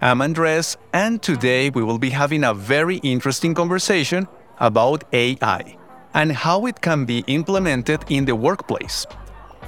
I'm 0.00 0.22
Andres, 0.22 0.76
and 0.92 1.20
today 1.20 1.70
we 1.70 1.82
will 1.82 1.98
be 1.98 2.10
having 2.10 2.44
a 2.44 2.54
very 2.54 2.98
interesting 2.98 3.52
conversation 3.52 4.28
about 4.60 5.02
AI 5.12 5.76
and 6.14 6.30
how 6.30 6.66
it 6.66 6.80
can 6.80 7.04
be 7.04 7.24
implemented 7.26 8.04
in 8.08 8.24
the 8.24 8.36
workplace. 8.36 9.06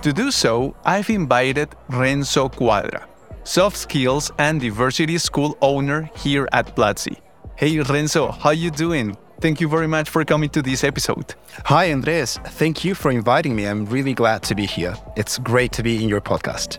To 0.03 0.13
do 0.13 0.31
so, 0.31 0.77
I've 0.85 1.11
invited 1.11 1.75
Renzo 1.89 2.49
Cuadra, 2.49 3.07
soft 3.43 3.77
skills 3.77 4.31
and 4.39 4.61
diversity 4.61 5.19
school 5.19 5.59
owner 5.61 6.09
here 6.17 6.49
at 6.53 6.77
Platzi. 6.77 7.17
Hey 7.57 7.81
Renzo, 7.81 8.31
how 8.31 8.51
you 8.51 8.71
doing? 8.71 9.17
Thank 9.41 9.61
you 9.61 9.69
very 9.69 9.89
much 9.89 10.09
for 10.11 10.25
coming 10.25 10.51
to 10.51 10.63
this 10.63 10.85
episode. 10.85 11.35
Hi 11.65 11.91
Andres, 11.91 12.39
thank 12.61 12.85
you 12.85 12.95
for 12.95 13.11
inviting 13.11 13.57
me. 13.57 13.67
I'm 13.67 13.85
really 13.87 14.15
glad 14.15 14.45
to 14.45 14.55
be 14.55 14.67
here. 14.67 14.95
It's 15.17 15.39
great 15.39 15.73
to 15.73 15.83
be 15.83 16.01
in 16.01 16.09
your 16.09 16.21
podcast. 16.21 16.79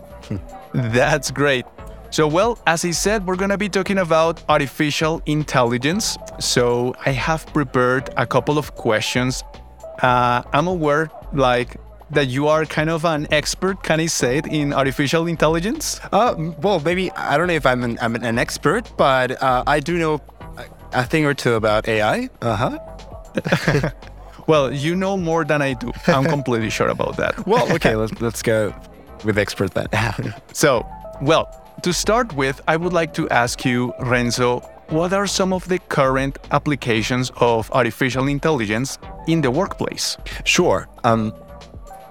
That's 0.72 1.30
great. 1.30 1.66
So, 2.12 2.28
well, 2.28 2.58
as 2.66 2.84
I 2.84 2.90
said, 2.90 3.26
we're 3.26 3.36
going 3.36 3.48
to 3.48 3.56
be 3.56 3.70
talking 3.70 3.96
about 3.96 4.42
artificial 4.50 5.22
intelligence. 5.24 6.18
So, 6.40 6.94
I 7.06 7.10
have 7.12 7.46
prepared 7.54 8.10
a 8.18 8.26
couple 8.26 8.58
of 8.58 8.74
questions. 8.74 9.42
Uh, 10.02 10.42
I'm 10.52 10.66
aware, 10.66 11.10
like, 11.32 11.78
that 12.10 12.28
you 12.28 12.48
are 12.48 12.66
kind 12.66 12.90
of 12.90 13.06
an 13.06 13.28
expert, 13.32 13.82
can 13.82 13.98
I 13.98 14.06
say 14.06 14.36
it, 14.36 14.46
in 14.46 14.74
artificial 14.74 15.26
intelligence? 15.26 16.02
Uh, 16.12 16.52
well, 16.60 16.80
maybe, 16.80 17.10
I 17.12 17.38
don't 17.38 17.46
know 17.46 17.54
if 17.54 17.64
I'm 17.64 17.82
an, 17.82 17.98
I'm 18.02 18.14
an 18.16 18.38
expert, 18.38 18.92
but 18.98 19.42
uh, 19.42 19.64
I 19.66 19.80
do 19.80 19.96
know 19.96 20.20
a 20.92 21.04
thing 21.04 21.24
or 21.24 21.32
two 21.32 21.54
about 21.54 21.88
AI. 21.88 22.28
Uh 22.42 22.56
huh. 22.56 23.90
well, 24.46 24.70
you 24.70 24.94
know 24.94 25.16
more 25.16 25.46
than 25.46 25.62
I 25.62 25.72
do. 25.72 25.90
I'm 26.08 26.24
completely 26.24 26.68
sure 26.68 26.88
about 26.88 27.16
that. 27.16 27.46
well, 27.46 27.72
okay, 27.72 27.96
let's, 27.96 28.20
let's 28.20 28.42
go 28.42 28.74
with 29.24 29.38
expert 29.38 29.72
then. 29.72 29.88
so, 30.52 30.86
well, 31.22 31.61
to 31.82 31.92
start 31.92 32.32
with, 32.34 32.60
I 32.68 32.76
would 32.76 32.92
like 32.92 33.12
to 33.14 33.28
ask 33.30 33.64
you, 33.64 33.92
Renzo, 34.00 34.60
what 34.88 35.12
are 35.12 35.26
some 35.26 35.52
of 35.52 35.68
the 35.68 35.78
current 35.78 36.38
applications 36.50 37.32
of 37.36 37.70
artificial 37.72 38.28
intelligence 38.28 38.98
in 39.26 39.40
the 39.40 39.50
workplace? 39.50 40.16
Sure. 40.44 40.88
Um, 41.02 41.34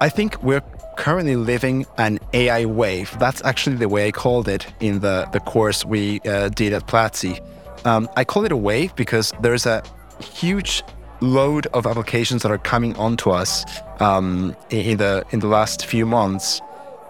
I 0.01 0.09
think 0.09 0.41
we're 0.43 0.63
currently 0.97 1.35
living 1.35 1.85
an 1.97 2.19
AI 2.33 2.65
wave. 2.65 3.15
That's 3.17 3.43
actually 3.43 3.77
the 3.77 3.87
way 3.87 4.07
I 4.07 4.11
called 4.11 4.47
it 4.47 4.67
in 4.79 4.99
the, 4.99 5.29
the 5.31 5.39
course 5.39 5.85
we 5.85 6.19
uh, 6.21 6.49
did 6.49 6.73
at 6.73 6.87
Platzi. 6.87 7.39
Um, 7.85 8.09
I 8.17 8.23
call 8.23 8.45
it 8.45 8.51
a 8.51 8.57
wave 8.57 8.95
because 8.95 9.31
there's 9.41 9.65
a 9.65 9.83
huge 10.19 10.83
load 11.21 11.67
of 11.67 11.85
applications 11.85 12.41
that 12.43 12.51
are 12.51 12.57
coming 12.57 12.95
onto 12.97 13.29
us 13.29 13.63
um, 13.99 14.55
in 14.69 14.97
the 14.97 15.23
in 15.31 15.39
the 15.39 15.47
last 15.47 15.85
few 15.85 16.05
months. 16.05 16.61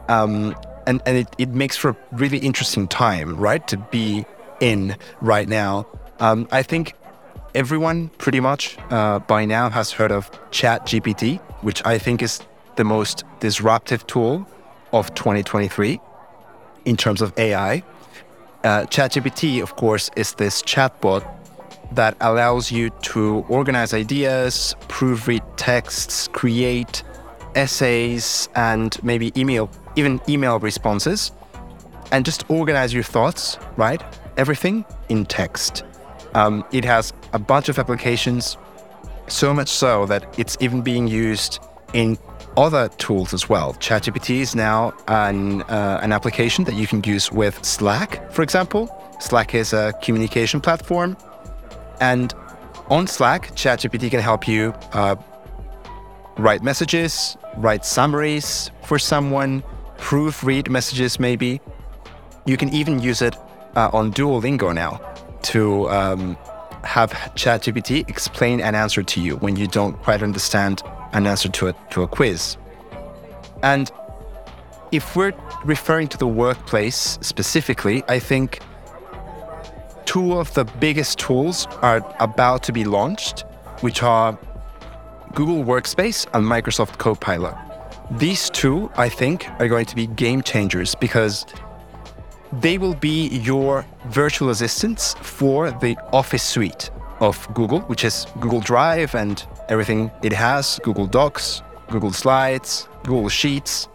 Um, 0.09 0.55
and, 0.87 1.01
and 1.05 1.17
it, 1.17 1.27
it 1.37 1.49
makes 1.49 1.77
for 1.77 1.89
a 1.89 1.97
really 2.11 2.37
interesting 2.39 2.87
time, 2.87 3.35
right, 3.37 3.65
to 3.67 3.77
be 3.77 4.25
in 4.59 4.95
right 5.21 5.47
now. 5.47 5.87
Um, 6.19 6.47
I 6.51 6.63
think 6.63 6.93
everyone 7.55 8.09
pretty 8.17 8.39
much 8.39 8.77
uh, 8.89 9.19
by 9.19 9.45
now 9.45 9.69
has 9.69 9.91
heard 9.91 10.11
of 10.11 10.31
ChatGPT, 10.51 11.39
which 11.61 11.85
I 11.85 11.97
think 11.97 12.21
is 12.21 12.41
the 12.75 12.83
most 12.83 13.23
disruptive 13.39 14.05
tool 14.07 14.47
of 14.93 15.13
2023 15.15 15.99
in 16.85 16.97
terms 16.97 17.21
of 17.21 17.37
AI. 17.37 17.83
Uh, 18.63 18.85
ChatGPT, 18.85 19.61
of 19.61 19.75
course, 19.75 20.09
is 20.15 20.33
this 20.35 20.61
chatbot 20.61 21.27
that 21.93 22.15
allows 22.21 22.71
you 22.71 22.89
to 23.01 23.45
organize 23.49 23.93
ideas, 23.93 24.75
proofread 24.87 25.41
texts, 25.57 26.27
create 26.29 27.03
essays, 27.55 28.49
and 28.55 29.01
maybe 29.03 29.31
email 29.39 29.69
even 29.95 30.21
email 30.29 30.59
responses, 30.59 31.31
and 32.11 32.25
just 32.25 32.49
organize 32.49 32.93
your 32.93 33.03
thoughts, 33.03 33.57
right? 33.77 34.01
Everything 34.37 34.85
in 35.09 35.25
text. 35.25 35.83
Um, 36.33 36.63
it 36.71 36.85
has 36.85 37.13
a 37.33 37.39
bunch 37.39 37.69
of 37.69 37.77
applications, 37.77 38.57
so 39.27 39.53
much 39.53 39.67
so 39.69 40.05
that 40.05 40.39
it's 40.39 40.57
even 40.61 40.81
being 40.81 41.07
used 41.07 41.59
in 41.93 42.17
other 42.57 42.89
tools 42.97 43.33
as 43.33 43.49
well. 43.49 43.73
ChatGPT 43.75 44.41
is 44.41 44.55
now 44.55 44.93
an, 45.07 45.61
uh, 45.63 45.99
an 46.01 46.11
application 46.11 46.63
that 46.65 46.75
you 46.75 46.87
can 46.87 47.03
use 47.03 47.31
with 47.31 47.63
Slack, 47.63 48.31
for 48.31 48.43
example. 48.43 48.89
Slack 49.19 49.53
is 49.55 49.73
a 49.73 49.93
communication 50.01 50.59
platform. 50.59 51.15
And 51.99 52.33
on 52.89 53.07
Slack, 53.07 53.55
ChatGPT 53.55 54.09
can 54.09 54.19
help 54.19 54.47
you 54.47 54.73
uh, 54.93 55.15
write 56.37 56.63
messages, 56.63 57.37
write 57.57 57.85
summaries 57.85 58.71
for 58.83 58.99
someone, 58.99 59.63
proofread 59.97 60.69
messages, 60.69 61.19
maybe. 61.19 61.61
You 62.45 62.57
can 62.57 62.69
even 62.69 62.99
use 62.99 63.21
it 63.21 63.35
uh, 63.75 63.89
on 63.93 64.11
Duolingo 64.11 64.73
now 64.73 64.99
to 65.43 65.89
um, 65.89 66.37
have 66.83 67.11
ChatGPT 67.35 68.09
explain 68.09 68.61
an 68.61 68.75
answer 68.75 69.03
to 69.03 69.21
you 69.21 69.37
when 69.37 69.55
you 69.55 69.67
don't 69.67 69.93
quite 70.01 70.23
understand 70.23 70.81
an 71.13 71.27
answer 71.27 71.49
to 71.49 71.67
a, 71.67 71.73
to 71.91 72.03
a 72.03 72.07
quiz. 72.07 72.57
And 73.63 73.91
if 74.91 75.15
we're 75.15 75.33
referring 75.63 76.07
to 76.09 76.17
the 76.17 76.27
workplace 76.27 77.17
specifically, 77.21 78.03
I 78.07 78.19
think 78.19 78.59
two 80.05 80.33
of 80.33 80.53
the 80.53 80.65
biggest 80.65 81.19
tools 81.19 81.67
are 81.81 82.03
about 82.19 82.63
to 82.63 82.73
be 82.73 82.83
launched, 82.83 83.45
which 83.81 84.03
are 84.03 84.37
Google 85.33 85.63
Workspace 85.63 86.27
and 86.33 86.45
Microsoft 86.45 86.97
Copilot. 86.97 87.55
These 88.11 88.49
two, 88.49 88.91
I 88.97 89.07
think, 89.07 89.47
are 89.59 89.67
going 89.67 89.85
to 89.85 89.95
be 89.95 90.07
game 90.07 90.41
changers 90.41 90.95
because 90.95 91.45
they 92.59 92.77
will 92.77 92.95
be 92.95 93.27
your 93.29 93.85
virtual 94.07 94.49
assistants 94.49 95.13
for 95.21 95.71
the 95.71 95.95
Office 96.11 96.43
suite 96.43 96.89
of 97.21 97.47
Google, 97.53 97.79
which 97.81 98.03
is 98.03 98.25
Google 98.41 98.59
Drive 98.59 99.15
and 99.15 99.45
everything 99.69 100.11
it 100.21 100.33
has 100.33 100.79
Google 100.83 101.07
Docs, 101.07 101.61
Google 101.89 102.11
Slides, 102.11 102.89
Google 103.03 103.29
Sheets. 103.29 103.87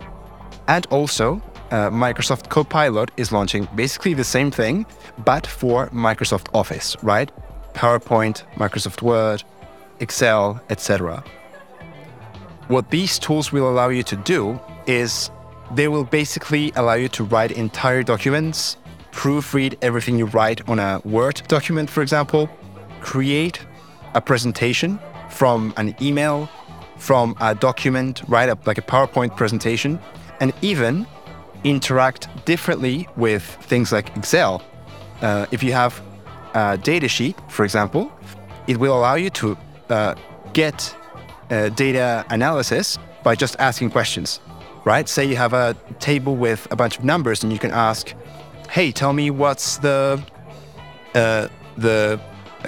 And 0.68 0.86
also, 0.86 1.42
uh, 1.70 1.90
Microsoft 1.90 2.48
Copilot 2.48 3.10
is 3.16 3.32
launching 3.32 3.68
basically 3.74 4.14
the 4.14 4.24
same 4.24 4.50
thing, 4.50 4.86
but 5.24 5.46
for 5.46 5.88
Microsoft 5.90 6.48
Office, 6.54 6.96
right? 7.02 7.30
PowerPoint, 7.74 8.44
Microsoft 8.54 9.02
Word, 9.02 9.42
Excel, 10.00 10.60
etc. 10.70 11.22
What 12.68 12.90
these 12.90 13.18
tools 13.18 13.52
will 13.52 13.70
allow 13.70 13.88
you 13.88 14.02
to 14.04 14.16
do 14.16 14.58
is 14.86 15.30
they 15.74 15.88
will 15.88 16.04
basically 16.04 16.72
allow 16.76 16.94
you 16.94 17.08
to 17.10 17.24
write 17.24 17.52
entire 17.52 18.02
documents, 18.02 18.76
proofread 19.12 19.76
everything 19.82 20.18
you 20.18 20.26
write 20.26 20.68
on 20.68 20.78
a 20.78 21.00
Word 21.04 21.42
document, 21.48 21.90
for 21.90 22.02
example, 22.02 22.48
create 23.00 23.64
a 24.14 24.20
presentation 24.20 24.98
from 25.30 25.72
an 25.76 25.94
email, 26.00 26.48
from 26.98 27.36
a 27.40 27.54
document, 27.54 28.22
write 28.28 28.48
up 28.48 28.66
like 28.66 28.78
a 28.78 28.82
PowerPoint 28.82 29.36
presentation, 29.36 29.98
and 30.40 30.52
even 30.62 31.06
interact 31.64 32.28
differently 32.44 33.08
with 33.16 33.42
things 33.62 33.92
like 33.92 34.16
Excel. 34.16 34.62
Uh, 35.22 35.46
if 35.50 35.62
you 35.62 35.72
have 35.72 36.00
a 36.54 36.78
data 36.78 37.08
sheet, 37.08 37.36
for 37.48 37.64
example, 37.64 38.12
it 38.66 38.76
will 38.78 38.96
allow 38.96 39.14
you 39.14 39.30
to 39.30 39.56
uh, 39.88 40.14
get 40.52 40.94
uh, 41.50 41.68
data 41.70 42.24
analysis 42.30 42.98
by 43.22 43.34
just 43.34 43.56
asking 43.58 43.90
questions, 43.90 44.40
right? 44.84 45.08
Say 45.08 45.24
you 45.24 45.36
have 45.36 45.52
a 45.52 45.74
table 45.98 46.36
with 46.36 46.66
a 46.70 46.76
bunch 46.76 46.98
of 46.98 47.04
numbers, 47.04 47.42
and 47.42 47.52
you 47.52 47.58
can 47.58 47.70
ask, 47.70 48.14
"Hey, 48.70 48.92
tell 48.92 49.12
me 49.12 49.30
what's 49.30 49.78
the 49.78 50.22
uh, 51.14 51.48
the 51.76 52.20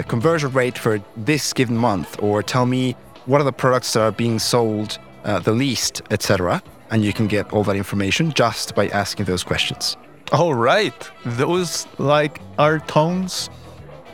conversion 0.07 0.51
rate 0.51 0.77
for 0.77 1.01
this 1.17 1.53
given 1.53 1.77
month," 1.77 2.21
or 2.21 2.43
"Tell 2.43 2.65
me 2.65 2.95
what 3.25 3.41
are 3.41 3.45
the 3.45 3.51
products 3.53 3.93
that 3.93 4.01
are 4.01 4.11
being 4.11 4.39
sold 4.39 4.99
uh, 5.23 5.39
the 5.39 5.51
least, 5.51 6.01
etc." 6.11 6.61
And 6.91 7.03
you 7.03 7.13
can 7.13 7.27
get 7.27 7.53
all 7.53 7.63
that 7.65 7.75
information 7.75 8.33
just 8.33 8.73
by 8.73 8.87
asking 8.87 9.25
those 9.25 9.43
questions. 9.43 9.95
All 10.31 10.55
right, 10.55 11.11
those 11.25 11.87
like 11.97 12.41
are 12.57 12.79
tons 12.79 13.49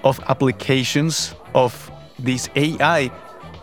of 0.03 0.19
applications 0.27 1.33
of 1.53 1.91
this 2.19 2.49
AI 2.55 3.11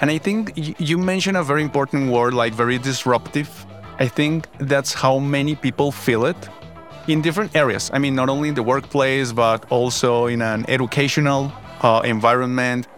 and 0.02 0.10
I 0.10 0.18
think 0.18 0.52
you 0.80 0.98
mentioned 0.98 1.36
a 1.36 1.44
very 1.44 1.62
important 1.62 2.10
word, 2.10 2.34
like 2.34 2.54
very 2.54 2.76
disruptive. 2.76 3.66
I 4.00 4.08
think 4.08 4.48
that's 4.58 4.92
how 4.92 5.20
many 5.20 5.54
people 5.54 5.92
feel 5.92 6.24
it 6.26 6.48
in 7.06 7.22
different 7.22 7.54
areas. 7.54 7.88
I 7.92 8.00
mean, 8.00 8.16
not 8.16 8.28
only 8.28 8.48
in 8.48 8.56
the 8.56 8.64
workplace, 8.64 9.30
but 9.30 9.70
also 9.70 10.26
in 10.26 10.42
an 10.42 10.64
educational 10.68 11.52
uh, 11.82 12.02
environment, 12.04 12.88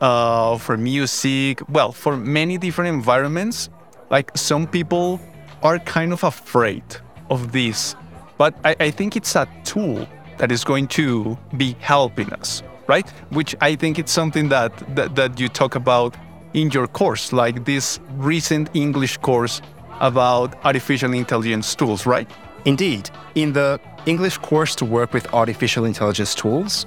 uh, 0.00 0.58
for 0.58 0.76
music, 0.76 1.60
well, 1.68 1.92
for 1.92 2.16
many 2.16 2.58
different 2.58 2.92
environments. 2.92 3.68
Like 4.10 4.36
some 4.36 4.66
people 4.66 5.20
are 5.62 5.78
kind 5.78 6.12
of 6.12 6.24
afraid 6.24 6.84
of 7.30 7.52
this, 7.52 7.94
but 8.36 8.54
I, 8.64 8.74
I 8.80 8.90
think 8.90 9.16
it's 9.16 9.36
a 9.36 9.46
tool 9.64 10.08
that 10.38 10.50
is 10.50 10.64
going 10.64 10.88
to 10.88 11.38
be 11.56 11.76
helping 11.78 12.32
us, 12.32 12.62
right? 12.88 13.08
Which 13.30 13.54
I 13.60 13.76
think 13.76 13.98
it's 13.98 14.10
something 14.10 14.48
that, 14.48 14.72
that, 14.96 15.14
that 15.14 15.38
you 15.38 15.48
talk 15.48 15.76
about 15.76 16.16
in 16.54 16.70
your 16.70 16.88
course, 16.88 17.32
like 17.32 17.64
this 17.64 18.00
recent 18.16 18.70
English 18.74 19.18
course 19.18 19.60
about 20.00 20.56
artificial 20.64 21.12
intelligence 21.12 21.74
tools, 21.74 22.06
right? 22.06 22.28
Indeed. 22.64 23.10
In 23.34 23.52
the 23.52 23.80
English 24.06 24.38
course 24.38 24.74
to 24.76 24.84
work 24.84 25.12
with 25.12 25.32
artificial 25.32 25.84
intelligence 25.84 26.34
tools, 26.34 26.86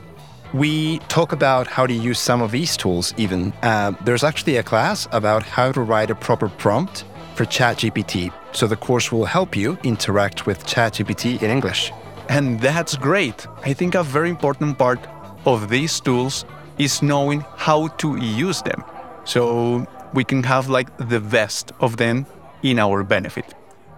we 0.54 1.00
talk 1.08 1.32
about 1.32 1.68
how 1.68 1.88
to 1.88 1.94
use 1.94 2.20
some 2.20 2.42
of 2.42 2.52
these 2.52 2.76
tools 2.76 3.14
even. 3.18 3.54
Uh, 3.64 3.94
there's 4.04 4.24
actually 4.24 4.58
a 4.58 4.64
class 4.64 5.08
about 5.12 5.44
how 5.44 5.72
to 5.72 5.82
write 5.82 6.10
a 6.10 6.16
proper 6.16 6.50
prompt 6.50 7.06
for 7.36 7.46
ChatGPT. 7.46 8.34
So 8.52 8.68
the 8.68 8.76
course 8.76 9.12
will 9.12 9.26
help 9.26 9.56
you 9.56 9.78
interact 9.84 10.46
with 10.46 10.66
ChatGPT 10.66 11.42
in 11.42 11.50
English. 11.50 11.94
And 12.28 12.60
that's 12.60 12.98
great. 12.98 13.48
I 13.64 13.74
think 13.74 13.96
a 13.96 14.04
very 14.04 14.30
important 14.30 14.78
part 14.78 15.00
of 15.46 15.70
these 15.70 16.00
tools 16.00 16.46
is 16.78 17.02
knowing 17.02 17.46
how 17.58 17.88
to 17.88 18.18
use 18.18 18.62
them. 18.62 18.84
So 19.26 19.86
we 20.14 20.24
can 20.24 20.44
have 20.44 20.70
like 20.70 20.90
the 20.98 21.20
best 21.20 21.72
of 21.80 21.98
them 21.98 22.26
in 22.64 22.80
our 22.80 23.04
benefit. 23.04 23.54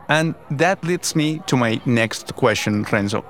And 0.10 0.36
that 0.52 0.84
leads 0.84 1.16
me 1.16 1.42
to 1.48 1.56
my 1.56 1.82
next 1.86 2.36
question, 2.36 2.84
Renzo. 2.84 3.24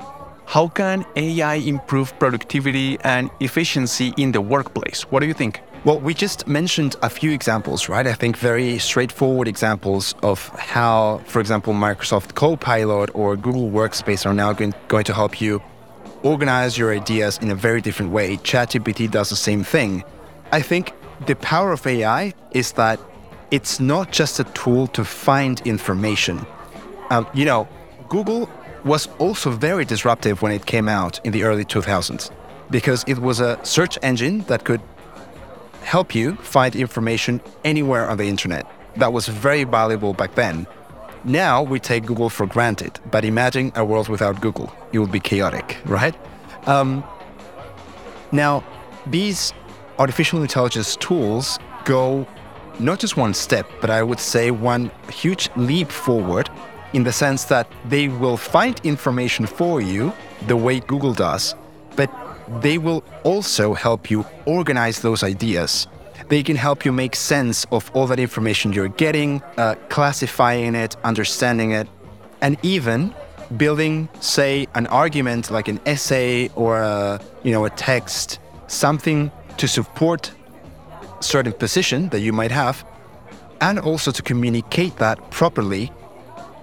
How 0.45 0.67
can 0.67 1.05
AI 1.15 1.55
improve 1.55 2.17
productivity 2.19 2.97
and 3.03 3.29
efficiency 3.39 4.13
in 4.17 4.31
the 4.31 4.41
workplace? 4.41 5.03
What 5.03 5.21
do 5.21 5.27
you 5.27 5.33
think? 5.33 5.61
Well, 5.85 5.99
we 5.99 6.13
just 6.13 6.47
mentioned 6.47 6.95
a 7.01 7.09
few 7.09 7.31
examples, 7.31 7.89
right? 7.89 8.07
I 8.07 8.13
think 8.13 8.37
very 8.37 8.79
straightforward 8.79 9.47
examples 9.47 10.15
of 10.23 10.47
how, 10.49 11.21
for 11.25 11.39
example, 11.39 11.73
Microsoft 11.73 12.35
Copilot 12.35 13.09
or 13.13 13.35
Google 13.35 13.69
Workspace 13.69 14.25
are 14.25 14.33
now 14.33 14.53
going, 14.53 14.73
going 14.87 15.03
to 15.05 15.13
help 15.13 15.41
you 15.41 15.61
organize 16.23 16.77
your 16.77 16.91
ideas 16.91 17.37
in 17.39 17.51
a 17.51 17.55
very 17.55 17.81
different 17.81 18.11
way. 18.11 18.37
ChatGPT 18.37 19.09
does 19.11 19.29
the 19.29 19.35
same 19.35 19.63
thing. 19.63 20.03
I 20.51 20.61
think 20.61 20.93
the 21.25 21.35
power 21.35 21.71
of 21.71 21.85
AI 21.85 22.33
is 22.51 22.71
that 22.73 22.99
it's 23.51 23.79
not 23.79 24.11
just 24.11 24.39
a 24.39 24.43
tool 24.45 24.87
to 24.87 25.05
find 25.05 25.61
information. 25.61 26.45
Um, 27.09 27.27
you 27.33 27.45
know, 27.45 27.67
Google 28.09 28.49
was 28.83 29.07
also 29.19 29.51
very 29.51 29.85
disruptive 29.85 30.41
when 30.41 30.51
it 30.51 30.65
came 30.65 30.89
out 30.89 31.19
in 31.23 31.31
the 31.31 31.43
early 31.43 31.65
2000s 31.65 32.31
because 32.69 33.03
it 33.07 33.19
was 33.19 33.39
a 33.39 33.63
search 33.63 33.97
engine 34.01 34.39
that 34.41 34.63
could 34.63 34.81
help 35.83 36.15
you 36.15 36.35
find 36.37 36.75
information 36.75 37.41
anywhere 37.63 38.09
on 38.09 38.17
the 38.17 38.27
internet. 38.27 38.65
That 38.95 39.13
was 39.13 39.27
very 39.27 39.63
valuable 39.63 40.13
back 40.13 40.35
then. 40.35 40.65
Now 41.25 41.63
we 41.63 41.79
take 41.79 42.05
Google 42.05 42.29
for 42.29 42.45
granted, 42.45 42.99
but 43.09 43.23
imagine 43.23 43.71
a 43.75 43.85
world 43.85 44.09
without 44.09 44.41
Google. 44.41 44.73
It 44.91 44.99
would 44.99 45.11
be 45.11 45.21
chaotic, 45.21 45.77
right? 45.85 46.13
Um, 46.67 47.03
now, 48.33 48.63
these 49.05 49.53
artificial 49.99 50.41
intelligence 50.41 50.97
tools 50.97 51.59
go 51.85 52.27
not 52.79 52.99
just 52.99 53.15
one 53.15 53.33
step, 53.33 53.69
but 53.79 53.89
I 53.89 54.03
would 54.03 54.19
say 54.19 54.51
one 54.51 54.91
huge 55.09 55.49
leap 55.55 55.89
forward 55.91 56.49
in 56.91 57.03
the 57.03 57.11
sense 57.13 57.45
that 57.45 57.67
they 57.85 58.09
will 58.09 58.37
find 58.37 58.79
information 58.83 59.45
for 59.45 59.79
you 59.79 60.11
the 60.47 60.57
way 60.57 60.79
Google 60.81 61.13
does, 61.13 61.55
but 61.95 62.11
they 62.61 62.77
will 62.77 63.03
also 63.23 63.73
help 63.73 64.11
you 64.11 64.25
organize 64.45 64.99
those 64.99 65.23
ideas. 65.23 65.87
They 66.33 66.41
can 66.41 66.55
help 66.55 66.83
you 66.83 66.91
make 66.91 67.15
sense 67.15 67.63
of 67.71 67.91
all 67.93 68.07
that 68.07 68.19
information 68.19 68.73
you're 68.73 68.87
getting, 68.87 69.43
uh, 69.55 69.75
classifying 69.89 70.73
it, 70.73 70.95
understanding 71.03 71.73
it, 71.73 71.87
and 72.41 72.57
even 72.63 73.13
building, 73.55 74.09
say, 74.19 74.67
an 74.73 74.87
argument 74.87 75.51
like 75.51 75.67
an 75.67 75.79
essay 75.85 76.49
or 76.55 76.79
a, 76.79 77.21
you 77.43 77.51
know 77.51 77.65
a 77.65 77.69
text, 77.69 78.39
something 78.65 79.31
to 79.57 79.67
support 79.67 80.31
certain 81.19 81.53
position 81.53 82.09
that 82.09 82.21
you 82.21 82.33
might 82.33 82.49
have, 82.49 82.83
and 83.61 83.77
also 83.77 84.09
to 84.09 84.23
communicate 84.23 84.95
that 84.95 85.17
properly 85.29 85.91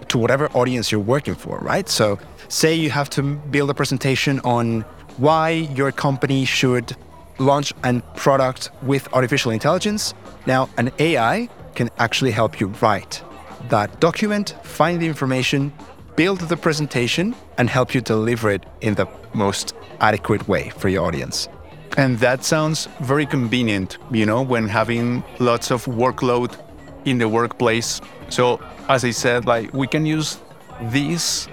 to 0.09 0.19
whatever 0.19 0.49
audience 0.49 0.91
you're 0.91 1.09
working 1.17 1.37
for, 1.37 1.59
right? 1.59 1.89
So, 1.89 2.19
say 2.49 2.75
you 2.75 2.91
have 2.91 3.09
to 3.11 3.23
build 3.53 3.71
a 3.71 3.75
presentation 3.75 4.41
on 4.41 4.81
why 5.19 5.51
your 5.79 5.93
company 5.93 6.45
should 6.45 6.97
launch 7.41 7.73
a 7.83 8.01
product 8.15 8.71
with 8.83 9.13
artificial 9.13 9.51
intelligence. 9.51 10.15
Now, 10.47 10.69
an 10.77 10.93
AI 10.99 11.49
can 11.75 11.91
actually 11.99 12.31
help 12.31 12.61
you 12.61 12.69
write 12.83 13.23
that 13.69 14.01
document, 14.01 14.55
find 14.63 15.01
the 15.01 15.07
information, 15.07 15.73
build 16.17 16.41
the 16.41 16.57
presentation, 16.57 17.35
and 17.59 17.69
help 17.69 17.95
you 17.95 18.01
deliver 18.01 18.51
it 18.51 18.65
in 18.81 18.95
the 18.95 19.07
most 19.35 19.75
adequate 20.01 20.47
way 20.49 20.71
for 20.71 20.89
your 20.89 21.07
audience. 21.07 21.49
And 21.97 22.19
that 22.19 22.45
sounds 22.45 22.89
very 23.01 23.27
convenient, 23.27 23.99
you 24.11 24.27
know, 24.27 24.43
when 24.43 24.69
having 24.69 25.25
lots 25.39 25.71
of 25.71 25.85
workload 25.87 26.57
in 27.05 27.19
the 27.19 27.29
workplace. 27.29 28.01
So, 28.29 28.61
as 28.89 29.05
I 29.05 29.11
said, 29.11 29.47
like 29.47 29.73
we 29.73 29.87
can 29.87 30.07
use 30.07 30.39
this 30.83 31.49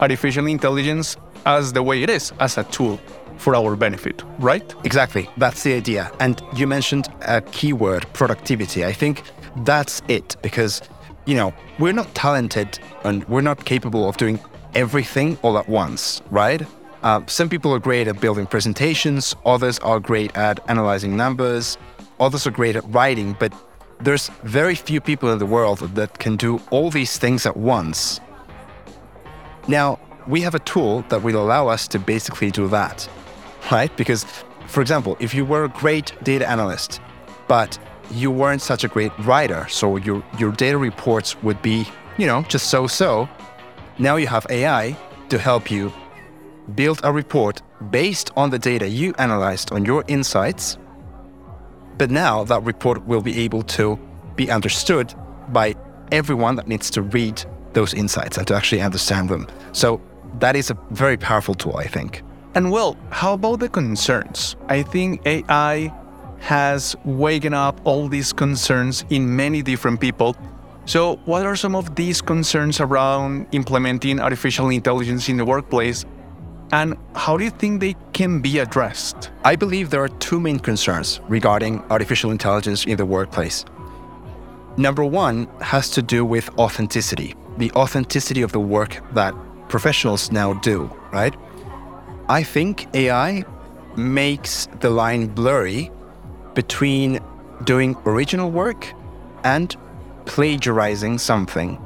artificial 0.00 0.46
intelligence 0.46 1.16
as 1.46 1.72
the 1.72 1.82
way 1.82 2.02
it 2.02 2.10
is, 2.10 2.32
as 2.38 2.58
a 2.58 2.64
tool 2.64 3.00
for 3.38 3.54
our 3.54 3.76
benefit, 3.76 4.22
right? 4.38 4.74
Exactly. 4.84 5.28
That's 5.36 5.62
the 5.62 5.74
idea. 5.74 6.12
And 6.20 6.42
you 6.54 6.66
mentioned 6.66 7.08
a 7.22 7.40
keyword, 7.40 8.06
productivity. 8.12 8.84
I 8.84 8.92
think 8.92 9.22
that's 9.64 10.02
it 10.08 10.36
because, 10.42 10.82
you 11.24 11.34
know, 11.34 11.54
we're 11.78 11.92
not 11.92 12.14
talented 12.14 12.78
and 13.04 13.26
we're 13.28 13.40
not 13.40 13.64
capable 13.64 14.08
of 14.08 14.16
doing 14.16 14.38
everything 14.74 15.38
all 15.42 15.58
at 15.58 15.68
once, 15.68 16.20
right? 16.30 16.62
Uh, 17.02 17.20
some 17.26 17.48
people 17.48 17.72
are 17.72 17.78
great 17.78 18.08
at 18.08 18.20
building 18.20 18.46
presentations, 18.46 19.34
others 19.46 19.78
are 19.80 20.00
great 20.00 20.36
at 20.36 20.58
analyzing 20.68 21.16
numbers, 21.16 21.78
others 22.18 22.46
are 22.46 22.50
great 22.50 22.74
at 22.74 22.84
writing, 22.88 23.36
but 23.38 23.52
there's 24.00 24.28
very 24.42 24.74
few 24.74 25.00
people 25.00 25.30
in 25.32 25.38
the 25.38 25.46
world 25.46 25.78
that 25.78 26.18
can 26.18 26.36
do 26.36 26.60
all 26.70 26.90
these 26.90 27.16
things 27.18 27.46
at 27.46 27.56
once. 27.56 28.20
Now, 29.68 29.98
we 30.26 30.40
have 30.42 30.54
a 30.54 30.60
tool 30.60 31.04
that 31.08 31.22
will 31.22 31.40
allow 31.42 31.68
us 31.68 31.88
to 31.88 31.98
basically 31.98 32.50
do 32.50 32.68
that, 32.68 33.08
right? 33.70 33.94
Because, 33.96 34.24
for 34.66 34.80
example, 34.80 35.16
if 35.20 35.34
you 35.34 35.44
were 35.44 35.64
a 35.64 35.68
great 35.68 36.12
data 36.22 36.48
analyst, 36.48 37.00
but 37.46 37.78
you 38.10 38.30
weren't 38.30 38.62
such 38.62 38.84
a 38.84 38.88
great 38.88 39.12
writer, 39.20 39.66
so 39.68 39.96
your, 39.96 40.22
your 40.38 40.52
data 40.52 40.78
reports 40.78 41.40
would 41.42 41.60
be, 41.62 41.86
you 42.16 42.26
know, 42.26 42.42
just 42.42 42.70
so 42.70 42.86
so, 42.86 43.28
now 43.98 44.16
you 44.16 44.26
have 44.26 44.46
AI 44.50 44.96
to 45.28 45.38
help 45.38 45.70
you 45.70 45.92
build 46.74 47.00
a 47.04 47.12
report 47.12 47.62
based 47.90 48.30
on 48.36 48.50
the 48.50 48.58
data 48.58 48.88
you 48.88 49.14
analyzed 49.18 49.72
on 49.72 49.84
your 49.84 50.04
insights. 50.08 50.78
But 51.96 52.10
now 52.10 52.44
that 52.44 52.62
report 52.62 53.04
will 53.06 53.22
be 53.22 53.40
able 53.40 53.62
to 53.62 53.98
be 54.36 54.50
understood 54.50 55.14
by 55.48 55.74
everyone 56.12 56.56
that 56.56 56.68
needs 56.68 56.90
to 56.90 57.02
read 57.02 57.42
those 57.72 57.92
insights 57.94 58.38
and 58.38 58.46
to 58.46 58.54
actually 58.54 58.80
understand 58.80 59.28
them. 59.28 59.46
So 59.72 60.00
that 60.38 60.56
is 60.56 60.70
a 60.70 60.78
very 60.90 61.16
powerful 61.16 61.54
tool, 61.54 61.76
I 61.76 61.86
think. 61.86 62.22
And 62.58 62.72
well, 62.72 62.96
how 63.10 63.34
about 63.34 63.60
the 63.60 63.68
concerns? 63.68 64.56
I 64.66 64.82
think 64.82 65.24
AI 65.24 65.94
has 66.40 66.96
waken 67.04 67.54
up 67.54 67.80
all 67.84 68.08
these 68.08 68.32
concerns 68.32 69.04
in 69.10 69.36
many 69.36 69.62
different 69.62 70.00
people. 70.00 70.36
So, 70.84 71.20
what 71.24 71.46
are 71.46 71.54
some 71.54 71.76
of 71.76 71.94
these 71.94 72.20
concerns 72.20 72.80
around 72.80 73.46
implementing 73.52 74.18
artificial 74.18 74.70
intelligence 74.70 75.28
in 75.28 75.36
the 75.36 75.44
workplace 75.44 76.04
and 76.72 76.96
how 77.14 77.36
do 77.36 77.44
you 77.44 77.50
think 77.50 77.80
they 77.80 77.94
can 78.12 78.40
be 78.40 78.58
addressed? 78.58 79.30
I 79.44 79.54
believe 79.54 79.90
there 79.90 80.02
are 80.02 80.14
two 80.18 80.40
main 80.40 80.58
concerns 80.58 81.20
regarding 81.28 81.84
artificial 81.90 82.32
intelligence 82.32 82.86
in 82.86 82.96
the 82.96 83.06
workplace. 83.06 83.64
Number 84.76 85.04
one 85.04 85.46
has 85.60 85.90
to 85.90 86.02
do 86.02 86.24
with 86.24 86.50
authenticity, 86.58 87.36
the 87.56 87.70
authenticity 87.76 88.42
of 88.42 88.50
the 88.50 88.58
work 88.58 88.98
that 89.14 89.32
professionals 89.68 90.32
now 90.32 90.54
do, 90.54 90.90
right? 91.12 91.36
I 92.30 92.42
think 92.42 92.94
AI 92.94 93.42
makes 93.96 94.68
the 94.80 94.90
line 94.90 95.28
blurry 95.28 95.90
between 96.52 97.20
doing 97.64 97.96
original 98.04 98.50
work 98.50 98.92
and 99.44 99.74
plagiarizing 100.26 101.16
something. 101.16 101.82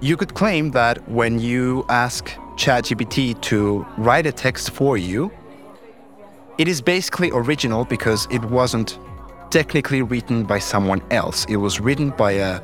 You 0.00 0.16
could 0.16 0.34
claim 0.34 0.70
that 0.72 1.08
when 1.08 1.40
you 1.40 1.84
ask 1.88 2.30
ChatGPT 2.54 3.40
to 3.40 3.84
write 3.98 4.26
a 4.26 4.32
text 4.32 4.70
for 4.70 4.96
you, 4.96 5.32
it 6.58 6.68
is 6.68 6.80
basically 6.80 7.30
original 7.32 7.84
because 7.84 8.28
it 8.30 8.44
wasn't 8.44 8.96
technically 9.50 10.02
written 10.02 10.44
by 10.44 10.60
someone 10.60 11.02
else. 11.10 11.46
It 11.48 11.56
was 11.56 11.80
written 11.80 12.10
by 12.10 12.32
a 12.32 12.60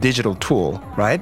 digital 0.00 0.34
tool, 0.34 0.82
right? 0.96 1.20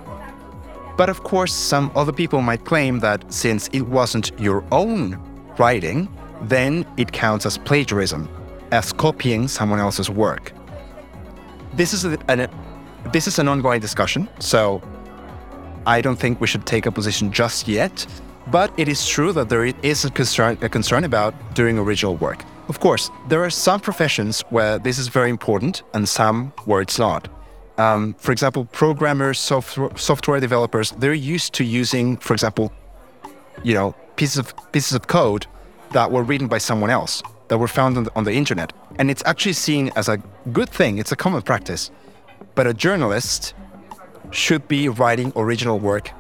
But 0.99 1.09
of 1.09 1.23
course, 1.23 1.55
some 1.55 1.90
other 1.95 2.12
people 2.12 2.43
might 2.43 2.64
claim 2.67 2.99
that 3.00 3.33
since 3.33 3.69
it 3.73 3.83
wasn't 3.83 4.33
your 4.38 4.64
own 4.71 5.17
writing, 5.57 6.09
then 6.43 6.85
it 6.97 7.12
counts 7.12 7.47
as 7.47 7.57
plagiarism. 7.57 8.28
as 8.71 8.93
copying 8.93 9.49
someone 9.49 9.78
else's 9.78 10.11
work. 10.11 10.52
This 11.75 11.95
is 11.95 12.05
an, 12.05 12.49
this 13.12 13.26
is 13.26 13.38
an 13.38 13.49
ongoing 13.49 13.81
discussion, 13.81 14.28
so 14.40 14.83
I 15.87 16.00
don't 16.00 16.19
think 16.19 16.40
we 16.40 16.47
should 16.47 16.67
take 16.67 16.87
a 16.87 16.93
position 16.93 17.33
just 17.33 17.69
yet. 17.69 18.07
But 18.49 18.73
it 18.76 18.88
is 18.88 19.07
true 19.07 19.33
that 19.33 19.49
there 19.49 19.64
is 19.64 20.05
a 20.05 20.11
concern, 20.11 20.59
a 20.62 20.69
concern 20.69 21.05
about 21.05 21.35
doing 21.55 21.78
original 21.78 22.17
work. 22.17 22.45
Of 22.69 22.81
course, 22.81 23.11
there 23.28 23.43
are 23.45 23.50
some 23.50 23.81
professions 23.81 24.43
where 24.50 24.78
this 24.78 24.99
is 24.99 25.09
very 25.09 25.31
important 25.31 25.83
and 25.95 26.09
some 26.09 26.52
where 26.64 26.81
it's 26.81 26.99
not. 26.99 27.28
Um, 27.78 28.14
for 28.14 28.32
example, 28.32 28.64
programmers, 28.66 29.38
software, 29.38 29.97
software 29.97 30.40
developers, 30.40 30.90
they're 30.92 31.14
used 31.14 31.54
to 31.54 31.64
using, 31.64 32.16
for 32.16 32.35
example, 32.35 32.73
you 33.62 33.75
know, 33.75 33.94
pieces 34.16 34.38
of 34.38 34.54
pieces 34.73 34.92
of 34.92 35.06
code 35.06 35.47
that 35.92 36.11
were 36.11 36.23
written 36.23 36.49
by 36.49 36.58
someone 36.58 36.90
else 36.90 37.23
that 37.49 37.58
were 37.58 37.68
found 37.68 37.97
on 37.97 38.04
the, 38.04 38.11
on 38.14 38.25
the 38.25 38.32
internet, 38.32 38.73
and 38.99 39.11
it's 39.11 39.23
actually 39.25 39.54
seen 39.54 39.90
as 39.97 40.08
a 40.08 40.18
good 40.52 40.68
thing. 40.68 40.99
It's 40.99 41.12
a 41.12 41.16
common 41.16 41.42
practice. 41.42 41.90
But 42.54 42.66
a 42.66 42.75
journalist 42.75 43.54
should 44.30 44.66
be 44.68 44.88
writing 44.88 45.32
original 45.37 45.78
work 45.78 46.11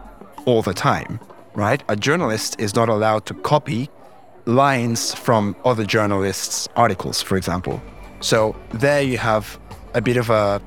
all 0.46 0.62
the 0.62 0.72
time 0.72 1.20
right? 1.58 1.82
A 1.88 1.96
journalist 1.96 2.54
is 2.60 2.74
not 2.76 2.88
allowed 2.88 3.26
to 3.26 3.34
copy 3.34 3.90
lines 4.46 5.12
from 5.12 5.56
other 5.64 5.84
journalists' 5.84 6.68
articles, 6.76 7.20
for 7.20 7.36
example. 7.36 7.82
So 8.20 8.54
there 8.70 9.02
you 9.02 9.18
have 9.18 9.58
a 9.94 10.00
bit 10.00 10.16
of 10.16 10.30
a 10.30 10.62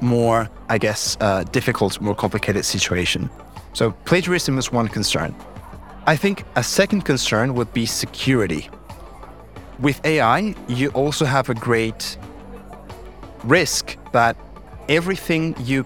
more, 0.00 0.48
I 0.68 0.78
guess, 0.78 1.16
uh, 1.20 1.44
difficult, 1.44 2.00
more 2.00 2.14
complicated 2.14 2.64
situation. 2.64 3.30
So 3.72 3.92
plagiarism 4.04 4.58
is 4.58 4.72
one 4.72 4.88
concern. 4.88 5.34
I 6.06 6.16
think 6.16 6.44
a 6.56 6.62
second 6.62 7.02
concern 7.02 7.54
would 7.54 7.72
be 7.72 7.86
security. 7.86 8.68
With 9.78 10.04
AI, 10.04 10.54
you 10.68 10.88
also 10.90 11.24
have 11.24 11.48
a 11.48 11.54
great 11.54 12.16
risk 13.44 13.96
that 14.12 14.36
everything 14.88 15.54
you 15.60 15.84